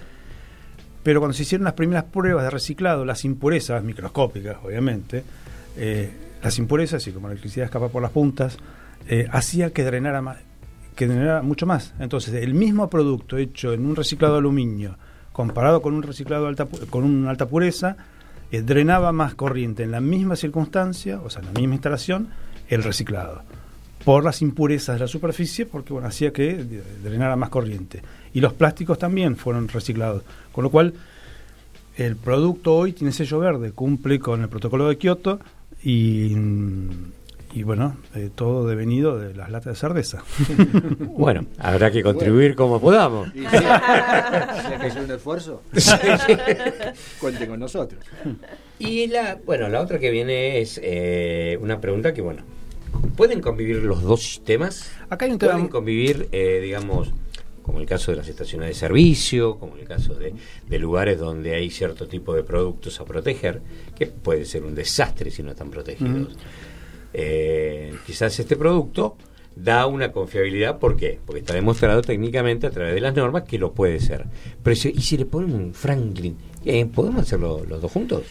[1.02, 5.24] pero cuando se hicieron las primeras pruebas de reciclado, las impurezas, microscópicas obviamente,
[5.76, 6.10] eh,
[6.42, 8.58] las impurezas, y como la electricidad escapa por las puntas,
[9.08, 10.38] eh, hacía que drenara, más,
[10.94, 11.94] que drenara mucho más.
[11.98, 14.98] Entonces, el mismo producto hecho en un reciclado de aluminio,
[15.32, 17.96] comparado con un reciclado alta, con una alta pureza,
[18.50, 22.28] eh, drenaba más corriente en la misma circunstancia, o sea, en la misma instalación,
[22.68, 23.42] el reciclado
[24.04, 26.64] por las impurezas de la superficie, porque bueno, hacía que
[27.02, 28.00] drenara más corriente.
[28.32, 30.94] Y los plásticos también fueron reciclados, con lo cual
[31.96, 35.40] el producto hoy tiene sello verde, cumple con el protocolo de Kioto
[35.82, 36.32] y,
[37.52, 40.22] y bueno, eh, todo devenido de las latas de cerveza.
[40.98, 43.28] bueno, habrá que contribuir como podamos.
[43.34, 45.62] Hay que hacer un esfuerzo,
[47.20, 48.00] cuente con nosotros.
[48.78, 52.42] Y la, bueno, la otra que viene es eh, una pregunta que, bueno,
[53.16, 54.90] ¿Pueden convivir los dos sistemas?
[55.08, 55.52] Acá hay un tema...
[55.52, 57.12] ¿Pueden convivir, eh, digamos,
[57.62, 61.70] como el caso de las estaciones de servicio, como el caso de, lugares donde hay
[61.70, 63.60] cierto tipo de productos a proteger,
[63.96, 66.36] que puede ser un desastre si no están protegidos?
[67.12, 69.16] Eh, quizás este producto
[69.54, 71.18] da una confiabilidad, ¿por qué?
[71.24, 74.26] Porque está demostrado técnicamente a través de las normas que lo puede ser.
[74.62, 76.36] Pero ¿y si le ponen un Franklin?
[76.64, 78.22] Eh, ¿Podemos hacerlo los dos juntos?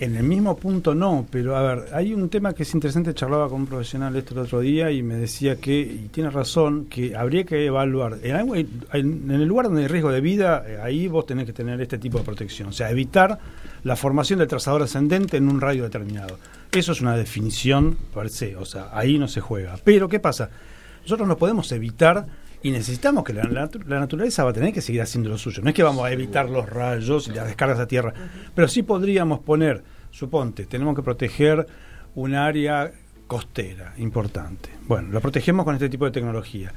[0.00, 3.50] En el mismo punto no, pero a ver, hay un tema que es interesante, charlaba
[3.50, 7.14] con un profesional esto el otro día y me decía que, y tiene razón, que
[7.14, 11.44] habría que evaluar, en, el lugar donde hay riesgo de vida, eh, ahí vos tenés
[11.44, 13.38] que tener este tipo de protección, o sea, evitar
[13.84, 16.38] la formación del trazador ascendente en un radio determinado.
[16.72, 19.76] Eso es una definición per se, o sea, ahí no se juega.
[19.84, 20.48] Pero, ¿qué pasa?
[21.02, 22.26] Nosotros no podemos evitar
[22.62, 25.62] y necesitamos que la, naturaleza va a tener que seguir haciendo lo suyo.
[25.62, 28.12] No es que vamos a evitar los rayos y las descargas a tierra,
[28.54, 31.66] pero sí podríamos poner, suponte, tenemos que proteger
[32.14, 32.92] un área
[33.26, 34.70] costera importante.
[34.86, 36.72] Bueno, la protegemos con este tipo de tecnología,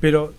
[0.00, 0.32] pero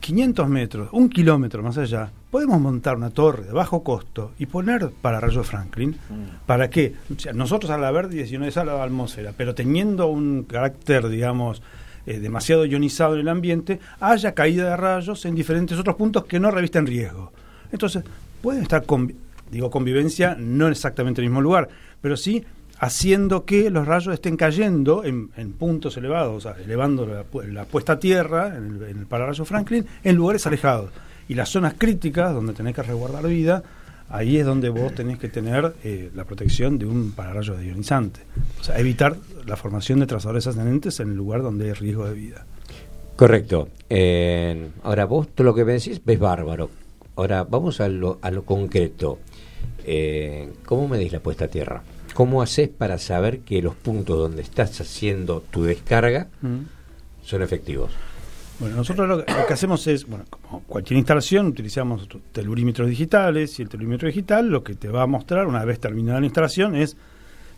[0.00, 4.90] 500 metros, un kilómetro más allá, podemos montar una torre de bajo costo y poner
[5.02, 5.90] para rayos Franklin.
[5.90, 6.46] Mm.
[6.46, 6.94] ¿Para qué?
[7.34, 11.62] nosotros a la verde y no es a la atmósfera, pero teniendo un carácter, digamos,
[12.06, 16.40] eh, demasiado ionizado en el ambiente, haya caída de rayos en diferentes otros puntos que
[16.40, 17.32] no revisten riesgo.
[17.70, 18.02] Entonces,
[18.40, 18.84] pueden estar
[19.50, 21.68] digo convivencia, no exactamente en el mismo lugar,
[22.00, 22.44] pero sí
[22.78, 27.98] haciendo que los rayos estén cayendo en, puntos elevados, o sea, elevando la, puesta a
[28.00, 30.90] tierra en el, en el pararrayo Franklin en lugares alejados.
[31.28, 33.62] Y las zonas críticas, donde tenés que resguardar vida,
[34.08, 38.20] ahí es donde vos tenés que tener eh, la protección de un pararrayo de ionizante.
[38.60, 42.14] O sea, evitar la formación de trazadores ascendentes en el lugar donde hay riesgo de
[42.14, 42.46] vida.
[43.16, 43.68] Correcto.
[44.82, 46.70] ahora vos todo lo que me decís ves bárbaro.
[47.16, 49.18] Ahora vamos a lo, a lo concreto.
[49.84, 51.82] Eh, ¿Cómo medís la puesta a tierra?
[52.14, 56.58] ¿Cómo haces para saber que los puntos donde estás haciendo tu descarga mm.
[57.22, 57.90] son efectivos?
[58.62, 63.68] Bueno, nosotros lo, que hacemos es, bueno, como cualquier instalación, utilizamos telurímetros digitales y el
[63.68, 66.96] telurímetro digital lo que te va a mostrar una vez terminada la instalación es,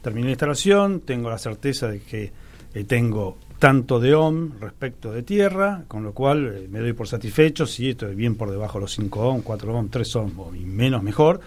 [0.00, 2.32] terminé la instalación, tengo la certeza de que
[2.72, 7.06] eh, tengo tanto de ohm respecto de tierra, con lo cual eh, me doy por
[7.06, 10.64] satisfecho si estoy bien por debajo de los 5 ohm, 4 ohm, 3 ohm y
[10.64, 11.38] menos mejor,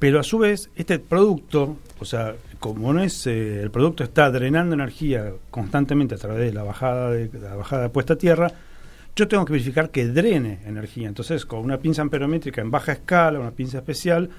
[0.00, 4.30] pero a su vez, este producto, o sea, como no es, eh, el producto está
[4.30, 8.50] drenando energía constantemente a través de la bajada de la bajada de puesta a tierra,
[9.14, 11.06] yo tengo que verificar que drene energía.
[11.06, 14.30] Entonces, con una pinza amperométrica en baja escala, una pinza especial,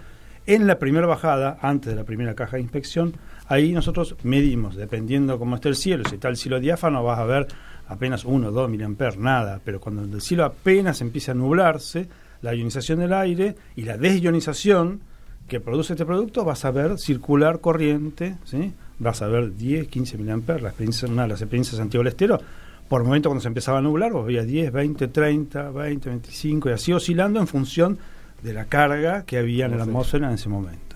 [0.48, 3.14] en la primera bajada, antes de la primera caja de inspección,
[3.48, 7.26] ahí nosotros medimos, dependiendo cómo esté el cielo, si está el cielo diáfano vas a
[7.26, 7.48] ver
[7.88, 12.08] apenas 1 o 2 miliamperes, nada, pero cuando el cielo apenas empieza a nublarse,
[12.42, 15.11] la ionización del aire y la desionización
[15.52, 18.72] que produce este producto, vas a ver circular corriente, ¿sí?
[19.00, 22.40] vas a ver 10, 15 miliamperes, las experiencias, una de las experiencias antiolestero,
[22.88, 26.70] por el momento cuando se empezaba a nublar, vos veías 10, 20, 30, 20, 25
[26.70, 27.98] y así oscilando en función
[28.42, 30.96] de la carga que había en la atmósfera en ese momento.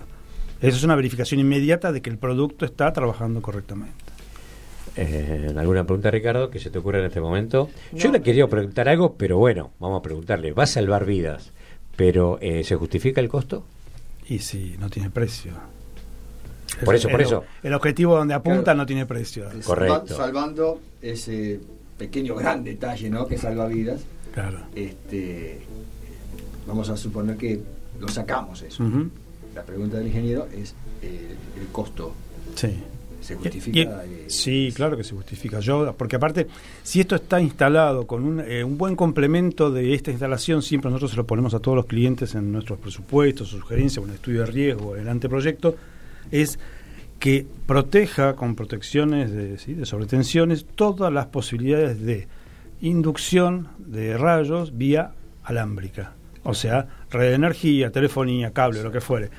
[0.62, 4.06] Eso es una verificación inmediata de que el producto está trabajando correctamente.
[4.96, 7.70] Eh, ¿Alguna pregunta, Ricardo, que se te ocurra en este momento?
[7.92, 10.54] Yo le quería preguntar algo, pero bueno, vamos a preguntarle.
[10.54, 11.52] Va a salvar vidas,
[11.98, 13.66] pero eh, ¿se justifica el costo?
[14.28, 15.52] Y si no tiene precio.
[16.84, 17.44] Por eso, por eso.
[17.64, 19.46] El objetivo donde apunta no tiene precio.
[19.64, 20.16] Correcto.
[20.16, 21.60] Salvando ese
[21.98, 23.28] pequeño gran detalle, ¿no?
[23.28, 24.02] Que salva vidas.
[24.34, 24.60] Claro.
[24.76, 25.62] Este,
[26.68, 27.62] vamos a suponer que
[28.00, 28.84] lo sacamos eso.
[29.54, 32.14] La pregunta del ingeniero es el, el costo.
[32.56, 32.84] Sí.
[33.26, 34.04] ¿Se justifica?
[34.28, 35.60] sí, claro que se justifica.
[35.60, 36.46] Yo, porque aparte,
[36.84, 41.10] si esto está instalado con un, eh, un, buen complemento de esta instalación, siempre nosotros
[41.10, 44.96] se lo ponemos a todos los clientes en nuestros presupuestos, sugerencias, un estudio de riesgo,
[44.96, 45.76] el anteproyecto,
[46.30, 46.60] es
[47.18, 52.28] que proteja con protecciones de, de sobretensiones todas las posibilidades de
[52.82, 56.14] inducción de rayos vía alámbrica.
[56.44, 59.32] O sea, red de energía, telefonía, cable, lo que fuere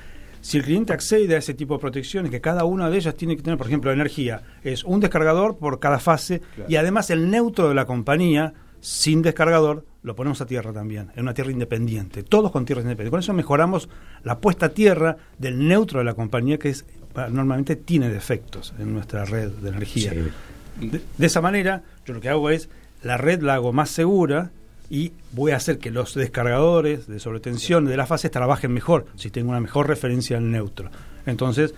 [0.46, 3.34] si el cliente accede a ese tipo de protecciones, que cada una de ellas tiene
[3.34, 7.68] que tener, por ejemplo, energía, es un descargador por cada fase y además el neutro
[7.68, 12.52] de la compañía sin descargador lo ponemos a tierra también, en una tierra independiente, todos
[12.52, 13.10] con tierras independientes.
[13.10, 13.88] Con eso mejoramos
[14.22, 16.86] la puesta a tierra del neutro de la compañía que es
[17.28, 20.12] normalmente tiene defectos en nuestra red de energía.
[20.12, 22.68] de esa manera, yo lo que hago es
[23.02, 24.52] la red la hago más segura
[24.88, 29.30] y voy a hacer que los descargadores de sobretensión de las fases trabajen mejor, si
[29.30, 30.90] tengo una mejor referencia al neutro.
[31.26, 31.74] Entonces,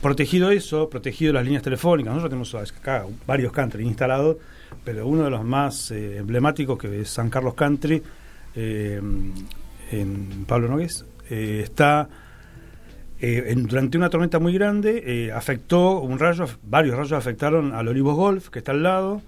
[0.00, 4.36] protegido eso, protegido las líneas telefónicas, nosotros tenemos acá varios country instalados,
[4.84, 8.02] pero uno de los más eh, emblemáticos, que es San Carlos Country,
[8.56, 9.00] eh,
[9.92, 12.08] en Pablo Nogués, eh, está
[13.20, 18.60] durante una tormenta muy grande, afectó un rayo, varios rayos afectaron al Olivos Golf, que
[18.60, 19.20] está al lado,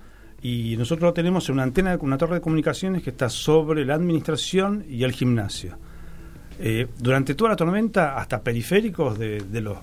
[0.42, 3.94] y nosotros lo tenemos en una antena, una torre de comunicaciones que está sobre la
[3.94, 5.76] administración y el gimnasio.
[6.58, 9.78] Eh, durante toda la tormenta, hasta periféricos de, los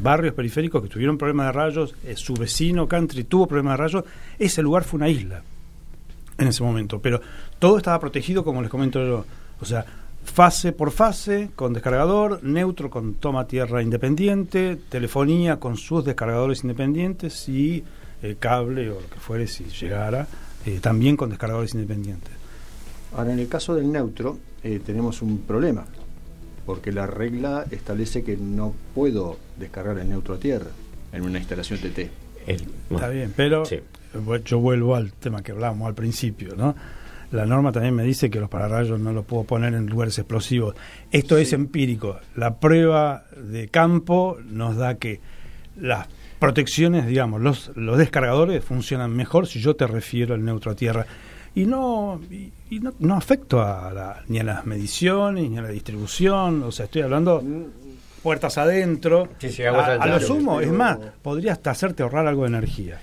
[0.00, 4.04] barrios periféricos que tuvieron problemas de rayos, eh, su vecino country tuvo problemas de rayos,
[4.38, 5.42] ese lugar fue una isla
[6.38, 7.00] en ese momento.
[7.00, 7.20] Pero
[7.58, 9.24] todo estaba protegido, como les comento yo.
[9.60, 9.84] O sea,
[10.24, 17.48] fase por fase, con descargador, neutro con toma tierra independiente, telefonía con sus descargadores independientes
[17.48, 17.84] y
[18.22, 20.26] el cable o lo que fuere si llegara,
[20.66, 22.32] eh, también con descargadores independientes.
[23.16, 25.86] Ahora, en el caso del neutro, eh, tenemos un problema,
[26.66, 30.70] porque la regla establece que no puedo descargar el neutro a tierra
[31.12, 32.10] en una instalación TT.
[32.90, 33.64] Está bien, pero
[34.44, 36.74] yo vuelvo al tema que hablábamos al principio, ¿no?
[37.30, 40.74] La norma también me dice que los pararrayos no los puedo poner en lugares explosivos.
[41.10, 42.18] Esto es empírico.
[42.36, 45.20] La prueba de campo nos da que
[45.76, 46.08] las
[46.38, 51.06] protecciones, digamos, los, los descargadores funcionan mejor si yo te refiero al neutro a tierra.
[51.54, 56.62] Y no, y, no, no, afecto a ni a las mediciones, ni a la distribución,
[56.62, 57.42] o sea, estoy hablando
[58.22, 59.28] puertas adentro.
[60.00, 63.00] a, lo sumo, es más, podría hasta hacerte ahorrar algo de energía.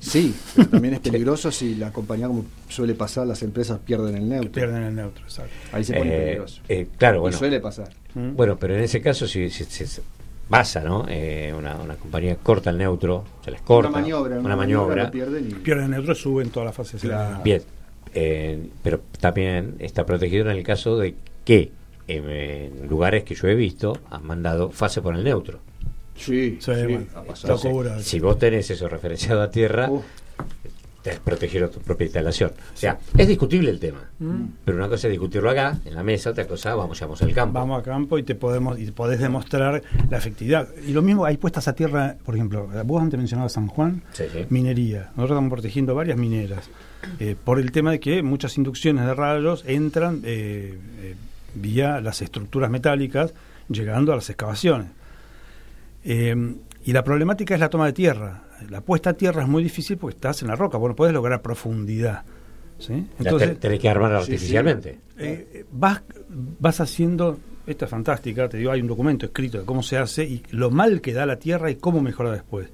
[0.00, 4.28] Sí, pero también es peligroso si la compañía, como suele pasar, las empresas pierden el
[4.28, 4.52] neutro.
[4.52, 5.52] Pierden el neutro, exacto.
[5.72, 6.60] Ahí se pone Eh, peligroso.
[6.68, 7.38] eh, claro, Y bueno.
[7.38, 7.90] suele pasar.
[8.14, 8.34] ¿Mm?
[8.36, 10.00] Bueno, pero en ese caso, si, si- si-
[10.44, 11.06] si pasa, ¿no?
[11.08, 13.88] Eh, una, una compañía corta el neutro, se les corta.
[13.88, 15.04] una maniobra, Una maniobra.
[15.04, 16.96] lo pierden y Pierden el neutro y suben toda la fase.
[16.98, 17.40] Claro.
[17.42, 17.62] Bien,
[18.14, 21.14] eh, pero también está protegido en el caso de
[21.44, 21.72] que
[22.06, 25.60] eh, en lugares que yo he visto han mandado fase por el neutro.
[26.16, 27.54] Sí, Sí, sí, bueno, ha pasado.
[27.54, 27.98] locura.
[28.00, 29.90] Si vos tenés eso referenciado a tierra,
[31.24, 32.50] protegido tu propia instalación.
[32.72, 34.10] O sea, es discutible el tema,
[34.64, 37.58] pero una cosa es discutirlo acá, en la mesa, otra cosa, vamos, vamos al campo.
[37.58, 40.68] Vamos a campo y te podemos y podés demostrar la efectividad.
[40.86, 44.24] Y lo mismo, hay puestas a tierra, por ejemplo, vos antes mencionabas San Juan, Sí,
[44.32, 44.46] sí.
[44.48, 45.10] minería.
[45.16, 46.70] Nosotros estamos protegiendo varias mineras
[47.20, 51.14] eh, por el tema de que muchas inducciones de rayos entran eh, eh,
[51.54, 53.34] vía las estructuras metálicas,
[53.68, 54.88] llegando a las excavaciones.
[56.84, 58.42] Y la problemática es la toma de tierra.
[58.70, 61.12] La puesta a tierra es muy difícil porque estás en la roca, vos no podés
[61.14, 62.22] lograr profundidad.
[62.78, 63.06] ¿sí?
[63.18, 64.98] Ya te- tenés que armar artificialmente.
[65.18, 69.64] Eh, eh, vas, vas haciendo, esta es fantástica, te digo, hay un documento escrito de
[69.64, 72.68] cómo se hace y lo mal que da la tierra y cómo mejora después.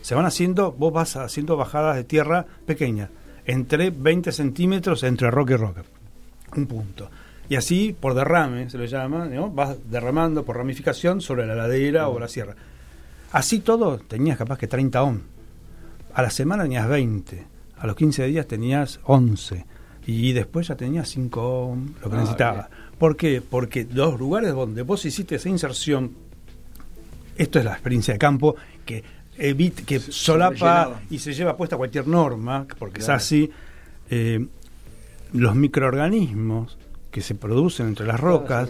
[0.00, 3.10] Se van haciendo, vos vas haciendo bajadas de tierra pequeñas,
[3.44, 5.82] entre 20 centímetros entre roca y roca,
[6.56, 7.08] un punto.
[7.48, 9.50] Y así, por derrame, se le llama, ¿no?
[9.50, 12.56] vas derramando por ramificación sobre la ladera o la sierra.
[13.32, 15.18] Así todo, tenías capaz que 30 ohm.
[16.14, 17.46] A la semana tenías 20.
[17.78, 19.64] A los 15 días tenías 11.
[20.06, 22.68] Y después ya tenías 5 ohm, lo que Ah, necesitabas.
[22.98, 23.40] ¿Por qué?
[23.40, 26.12] Porque los lugares donde vos hiciste esa inserción,
[27.36, 28.54] esto es la experiencia de campo,
[28.84, 29.02] que
[29.38, 33.14] evita, que solapa y se lleva puesta cualquier norma, porque Claro.
[33.16, 33.50] es así,
[34.10, 34.46] eh,
[35.32, 36.76] los microorganismos
[37.12, 38.68] que se producen entre las Claro, rocas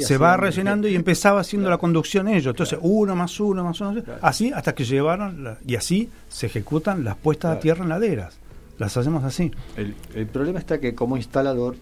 [0.00, 2.48] se va rellenando y empezaba haciendo la conducción ellos.
[2.52, 7.04] Entonces, uno más uno más uno, así hasta que llevaron, la- y así se ejecutan
[7.04, 8.38] las puestas a tierra en laderas.
[8.78, 9.52] Las hacemos así.
[9.76, 11.76] El, el problema está que como instalador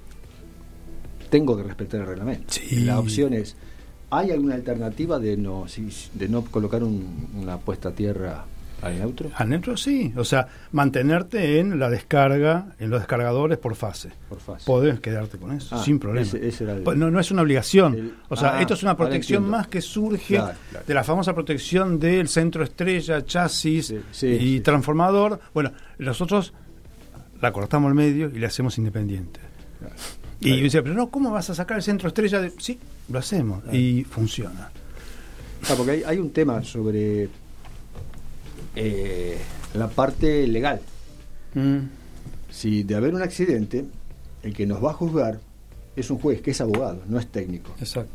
[1.30, 2.44] tengo que respetar el reglamento.
[2.52, 2.84] Sí.
[2.84, 3.56] La opción es,
[4.10, 8.44] ¿hay alguna alternativa de no si- de no colocar un- una puesta a tierra
[8.84, 9.30] al neutro?
[9.34, 14.10] Al neutro sí, o sea, mantenerte en la descarga, en los descargadores por fase.
[14.28, 14.64] Por fase.
[14.66, 16.26] Podés quedarte con eso, Ah, sin problema.
[16.26, 17.94] ese- ese era el- Pues no, no es una obligación.
[17.94, 20.84] El- o sea, ah, esto es una protección más que surge Claro, claro.
[20.86, 25.40] de la famosa protección del centro estrella, chasis Sí, sí, y sí, transformador.
[25.52, 26.52] Bueno, nosotros
[27.40, 29.40] la cortamos al medio y le hacemos independiente.
[30.40, 32.40] Y yo decía, pero no, ¿cómo vas a sacar el centro estrella?
[32.40, 32.52] De...
[32.58, 32.78] Sí,
[33.08, 34.70] lo hacemos y funciona.
[35.70, 37.28] Ah, porque hay, hay un tema sobre
[38.76, 39.36] eh,
[39.74, 40.80] la parte legal.
[41.54, 41.78] Mm,
[42.50, 43.84] Si de haber un accidente,
[44.42, 45.40] el que nos va a juzgar
[45.96, 47.72] es un juez que es abogado, no es técnico.
[47.80, 48.10] exacto.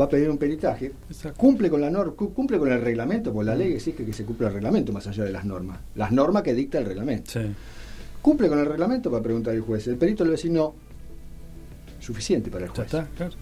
[0.00, 1.38] Va a pedir un peritaje, Exacto.
[1.38, 4.48] cumple con la norma, cumple con el reglamento, porque la ley exige que se cumpla
[4.48, 5.78] el reglamento más allá de las normas.
[5.94, 7.30] Las normas que dicta el reglamento.
[7.30, 7.40] Sí.
[8.20, 9.86] Cumple con el reglamento para preguntar el juez.
[9.86, 10.74] El perito le va a decir no.
[12.00, 12.86] Suficiente para el Ya juez.
[12.86, 13.32] está, claro.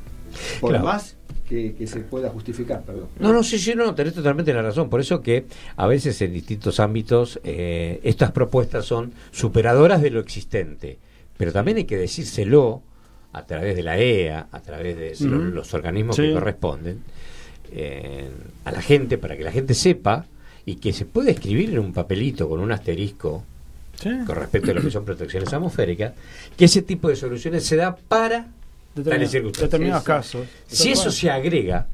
[0.60, 0.84] Por Claro.
[0.84, 1.16] más
[1.48, 3.08] que, que se pueda justificar, perdón.
[3.18, 4.88] No, no, sí, sí, no, tenés totalmente la razón.
[4.88, 5.44] Por eso que
[5.76, 10.98] a veces en distintos ámbitos eh, estas propuestas son superadoras de lo existente.
[11.36, 12.82] Pero también hay que decírselo
[13.32, 16.22] a través de la EA, a través de los, los organismos Sí.
[16.22, 17.00] que corresponden,
[17.72, 18.30] eh,
[18.64, 20.26] a la gente, para que la gente sepa
[20.64, 23.44] y que se puede escribir en un papelito con un asterisco
[24.00, 24.10] Sí.
[24.26, 26.14] con respecto a lo que son protecciones atmosféricas,
[26.56, 28.48] que ese tipo de soluciones se da para
[28.96, 30.46] Determin- determinados casos.
[30.66, 31.86] Si eso se agrega,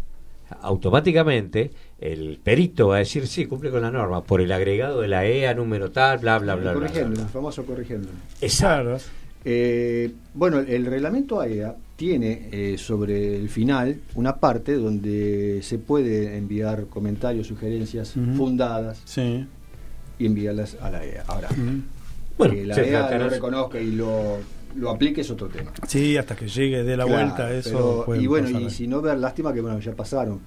[0.62, 1.70] automáticamente
[2.00, 5.24] el perito va a decir, sí, cumple con la norma, por el agregado de la
[5.26, 6.86] EA número tal, bla, bla, bla, bla.
[6.88, 8.08] el famoso corrigiendo.
[8.40, 8.98] Exacto.
[9.44, 16.36] Eh, bueno, el reglamento AEA tiene eh, sobre el final una parte donde se puede
[16.36, 19.46] enviar comentarios, sugerencias fundadas Sí.
[20.18, 21.24] y enviarlas a la EA.
[21.26, 21.82] Ahora, Mm.
[22.36, 24.38] Bueno, que la EA tratará- lo reconozca y lo,
[24.76, 25.72] lo aplique es otro tema.
[25.86, 28.04] Sí, hasta que llegue de la Claro, vuelta eso.
[28.06, 30.40] pero- y bueno, pasar y si no ver, lástima que bueno, ya pasaron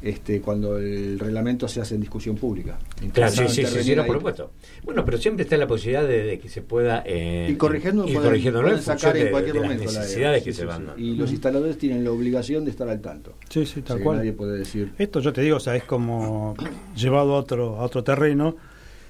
[0.00, 2.78] este cuando el reglamento se hace en discusión pública.
[2.78, 4.06] Claro, sí, Entonces, sí, sí, sí, intervenir no, ahí.
[4.06, 4.50] por supuesto.
[4.84, 8.22] Bueno, pero siempre está la posibilidad de, de que se pueda eh, Y corrigiendo pueden,
[8.22, 10.66] corrigiéndolo pueden en sacar en cualquier de las momento la necesidades que Sí, se sí,
[10.68, 11.02] van dando.
[11.02, 13.34] Y los instaladores tienen la obligación de estar al tanto.
[13.48, 14.18] Sí, sí, O sea tal cual.
[14.18, 14.92] nadie puede decir.
[14.98, 16.54] Esto yo te digo, o sea, es como
[16.96, 18.56] llevado a otro, a otro terreno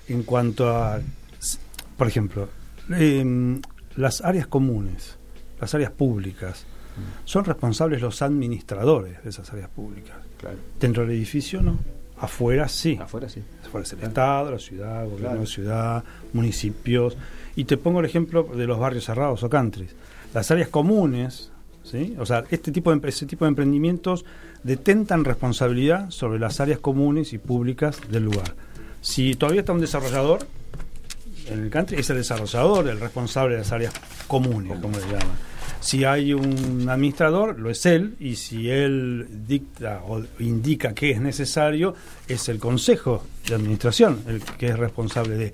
[0.09, 1.01] en cuanto a,
[1.99, 2.49] por ejemplo,
[2.91, 3.61] em,
[3.99, 5.17] las áreas comunes,
[5.61, 6.65] las áreas públicas,
[7.25, 10.17] son responsables los administradores de esas áreas públicas.
[10.39, 10.57] Claro.
[10.81, 11.79] Dentro del edificio no,
[12.19, 12.99] afuera sí.
[13.01, 13.43] Afuera sí.
[13.65, 15.41] Afuera es el Estado, la ciudad, gobierno Claro.
[15.41, 17.17] de ciudad, municipios.
[17.57, 19.95] Y te pongo el ejemplo de los barrios cerrados o countries.
[20.33, 21.51] Las áreas comunes,
[21.83, 22.17] ¿sí?
[22.19, 24.25] o sea, este tipo de, ese tipo de emprendimientos
[24.63, 28.55] detentan responsabilidad sobre las áreas comunes y públicas del lugar.
[29.01, 30.41] Si todavía está un desarrollador,
[31.51, 33.95] en el country es el desarrollador, el responsable de las áreas
[34.27, 35.49] comunes, como le llaman.
[35.81, 41.21] Si hay un administrador, lo es él, y si él dicta o indica que es
[41.21, 41.95] necesario,
[42.27, 45.53] es el consejo de administración el que es responsable de.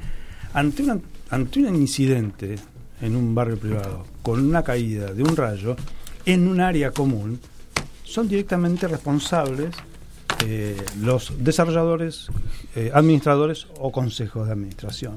[0.55, 0.99] Ante, una,
[1.30, 2.57] ante un incidente
[3.03, 5.76] en un barrio privado, con una caída de un rayo,
[6.24, 7.38] en un área común,
[8.05, 9.74] son directamente responsables
[10.47, 12.28] eh, los desarrolladores,
[12.76, 15.16] eh, administradores o consejos de administración.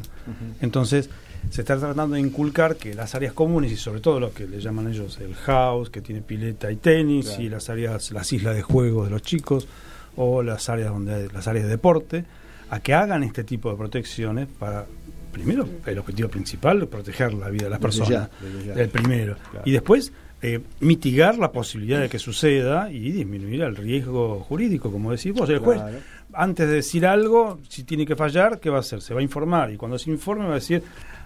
[0.62, 1.10] Entonces,
[1.50, 4.60] se está tratando de inculcar que las áreas comunes y sobre todo lo que le
[4.60, 8.62] llaman ellos el house, que tiene pileta y tenis, y las áreas, las islas de
[8.62, 9.68] juego de los chicos,
[10.16, 12.26] o las áreas donde hay, las áreas de deporte,
[12.70, 14.86] a que hagan este tipo de protecciones para
[15.32, 18.82] primero el objetivo principal proteger la vida de las Desde personas ya, desde ya.
[18.82, 19.64] el primero Claro.
[19.66, 20.12] y después
[20.42, 25.50] eh, mitigar la posibilidad de que suceda y disminuir el riesgo jurídico como decís vos
[25.50, 25.98] el juez Claro.
[26.34, 29.24] antes de decir algo si tiene que fallar qué va a hacer se va a
[29.24, 30.84] informar y cuando se informe va a decir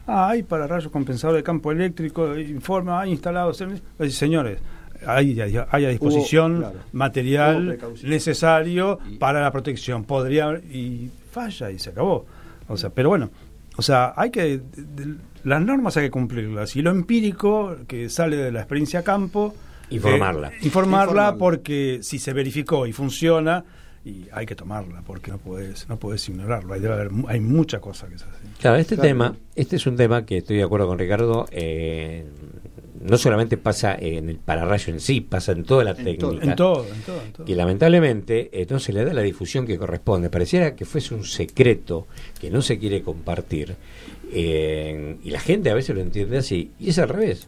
[0.07, 3.72] ah, hay para rayos compensadores de campo eléctrico informe hay instalados en-".
[3.74, 4.59] va a decir, señores
[5.05, 6.80] hay, hay, hay a disposición claro.
[6.93, 12.26] material necesario Y- para la protección podría y falla y se acabó
[12.68, 13.30] o sea pero bueno
[13.78, 14.62] o sea hay que de-
[15.05, 19.54] de- las normas hay que cumplirlas y lo empírico que sale de la experiencia campo
[19.89, 20.50] Informarla.
[20.50, 21.38] eh, informarla Informarla.
[21.38, 23.64] porque si se verificó y funciona
[24.04, 27.39] y hay que tomarla porque no puedes no puedes ignorarlo hay, debe haber mu- hay
[27.39, 29.08] mucha cosa que se hace Claro, este Claro.
[29.10, 32.26] tema, este es un tema que estoy de acuerdo con Ricardo, eh,
[33.04, 36.22] no solamente pasa en el pararrayo en sí, pasa en toda la En técnica.
[36.28, 37.46] todo, en todo en todo, en todo.
[37.48, 40.30] que lamentablemente no se le da la difusión que corresponde.
[40.30, 42.08] Pareciera que fuese un secreto
[42.39, 43.76] que no se quiere compartir.
[44.32, 46.72] Eh, y la gente a veces lo entiende así.
[46.80, 47.48] Y es al revés.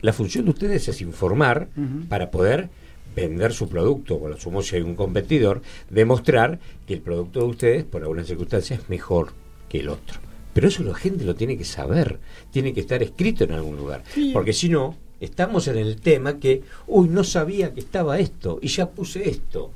[0.00, 1.68] La función de ustedes es informar
[2.08, 2.68] para poder
[3.16, 7.46] vender su producto, con lo sumo si hay un competidor, demostrar que el producto de
[7.46, 9.32] ustedes, por algunas circunstancias, es mejor
[9.68, 10.18] que el otro.
[10.52, 12.18] Pero eso la gente lo tiene que saber,
[12.50, 14.02] tiene que estar escrito en algún lugar.
[14.32, 18.68] Porque si no, estamos en el tema que, uy, no sabía que estaba esto y
[18.68, 19.70] ya puse esto.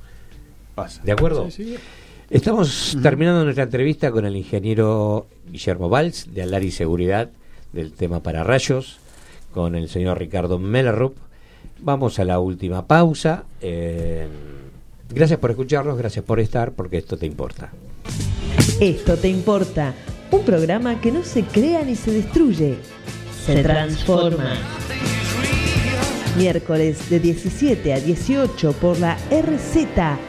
[0.75, 1.03] Pasa.
[1.03, 1.51] ¿De acuerdo?
[1.51, 1.77] Sí, sí.
[2.31, 7.31] Estamos terminando nuestra entrevista con el ingeniero Guillermo Valls de Alari Seguridad
[7.73, 8.99] del tema para rayos,
[9.55, 11.17] con el señor Ricardo Mellerup.
[11.79, 13.45] Vamos a la última pausa.
[13.63, 14.27] Eh,
[15.09, 17.73] gracias por escucharnos, gracias por estar, porque esto te importa.
[18.79, 19.95] Esto te importa.
[20.31, 22.77] Un programa que no se crea ni se destruye.
[23.47, 24.53] Se transforma.
[26.37, 30.28] Miércoles de 17 a 18 por la RZ.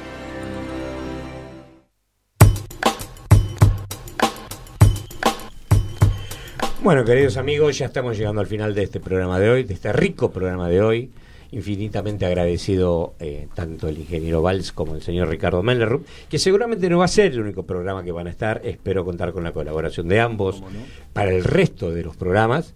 [6.89, 9.93] Bueno, queridos amigos, ya estamos llegando al final de este programa de hoy, de este
[9.93, 11.11] rico programa de hoy.
[11.51, 16.97] Infinitamente agradecido eh, tanto el ingeniero Valls como el señor Ricardo Mellerup, que seguramente no
[16.97, 18.61] va a ser el único programa que van a estar.
[18.63, 20.63] Espero contar con la colaboración de ambos
[21.13, 22.73] para el resto de los programas.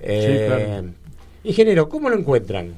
[0.00, 0.88] Eh, claro.
[1.44, 2.72] Ingeniero, ¿cómo lo encuentran?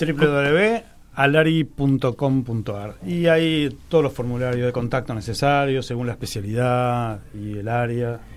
[0.00, 8.31] www.alari.com.ar y hay todos los formularios de contacto necesarios según la especialidad y el área.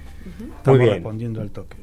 [0.57, 0.93] Estamos bien.
[0.93, 1.77] respondiendo al toque.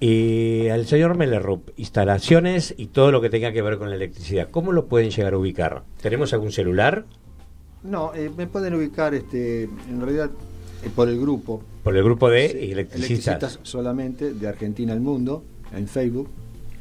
[0.00, 4.48] Y al señor Mellerup, instalaciones y todo lo que tenga que ver con la electricidad,
[4.50, 5.82] ¿cómo lo pueden llegar a ubicar?
[6.00, 7.04] ¿Tenemos algún celular?
[7.82, 10.30] No, eh, me pueden ubicar este, en realidad
[10.84, 11.62] eh, por el grupo.
[11.82, 13.58] Por el grupo de Sí, electricistas.
[13.62, 15.42] solamente de Argentina al Mundo
[15.74, 16.28] en Facebook.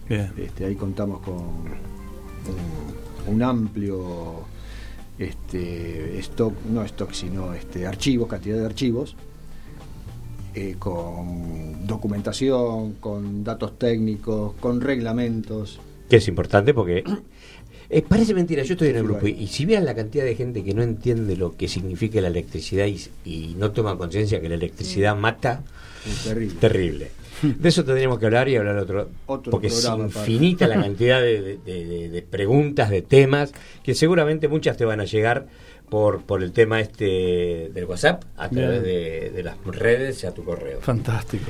[0.07, 0.31] Bien.
[0.37, 4.45] Este, ahí contamos con un, un amplio
[5.17, 9.15] este, stock, no stock, sino este, archivos, cantidad de archivos,
[10.57, 15.79] eh, con documentación, con datos técnicos, con reglamentos.
[16.09, 17.03] Que es importante porque
[17.89, 20.35] eh, parece mentira, yo estoy en el Sí, grupo y, si vean la cantidad de
[20.35, 24.49] gente que no entiende lo que significa la electricidad y, y no toma conciencia que
[24.49, 25.63] la electricidad mata,
[26.07, 26.55] Es terrible.
[26.59, 27.07] terrible.
[27.43, 31.21] De eso tendríamos que hablar y hablar otro, Otro porque es para- infinita la cantidad
[31.21, 33.53] de, de- de- de- de preguntas, de temas,
[33.83, 35.45] que seguramente muchas te van a llegar
[35.89, 40.31] por, por el tema este del WhatsApp, a través de, de las redes y a
[40.33, 40.81] tu correo.
[40.81, 41.45] Fantástico.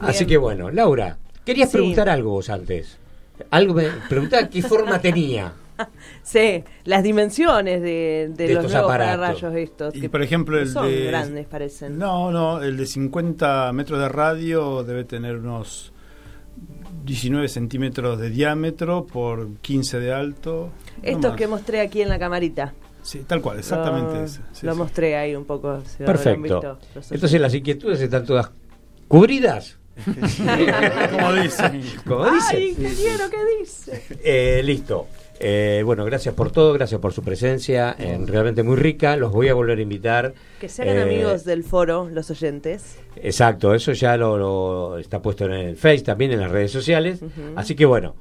[0.00, 1.78] Así que bueno, Laura, querías Sí.
[1.78, 2.98] preguntar algo vos antes.
[3.50, 5.52] Algo me preguntaba qué forma tenía.
[6.22, 9.42] Sí, las dimensiones de, de De los estos nuevos aparatos.
[9.56, 9.96] estos.
[9.96, 11.06] Y que por ejemplo, el son de.
[11.06, 11.98] grandes, parecen.
[11.98, 15.92] No, no, el de 50 metros de radio debe tener unos
[17.04, 20.70] 19 centímetros de diámetro por 15 de alto.
[21.02, 22.72] Estos que mostré aquí en la camarita.
[23.04, 24.40] Sí, tal cual, exactamente Lo.
[24.52, 24.78] Sí, lo sí.
[24.78, 25.80] mostré ahí un poco.
[25.86, 26.78] si lo habrán Perfecto.
[26.94, 28.50] visto Entonces las inquietudes están todas
[29.06, 29.78] cubridas,
[31.12, 31.82] Como dicen.
[32.06, 32.62] como ¡Ay, dicen.
[32.86, 34.02] ingeniero, qué dice!
[34.24, 35.06] Eh, listo.
[35.38, 39.16] Eh, bueno, gracias por todo, gracias por su presencia, eh, realmente muy rica.
[39.16, 40.32] Los voy a volver a invitar.
[40.60, 42.96] Que se hagan Eh, amigos del foro, los oyentes.
[43.16, 47.20] Exacto, eso ya lo, lo- está puesto en el Face, también en las redes sociales.
[47.56, 48.16] Así que bueno,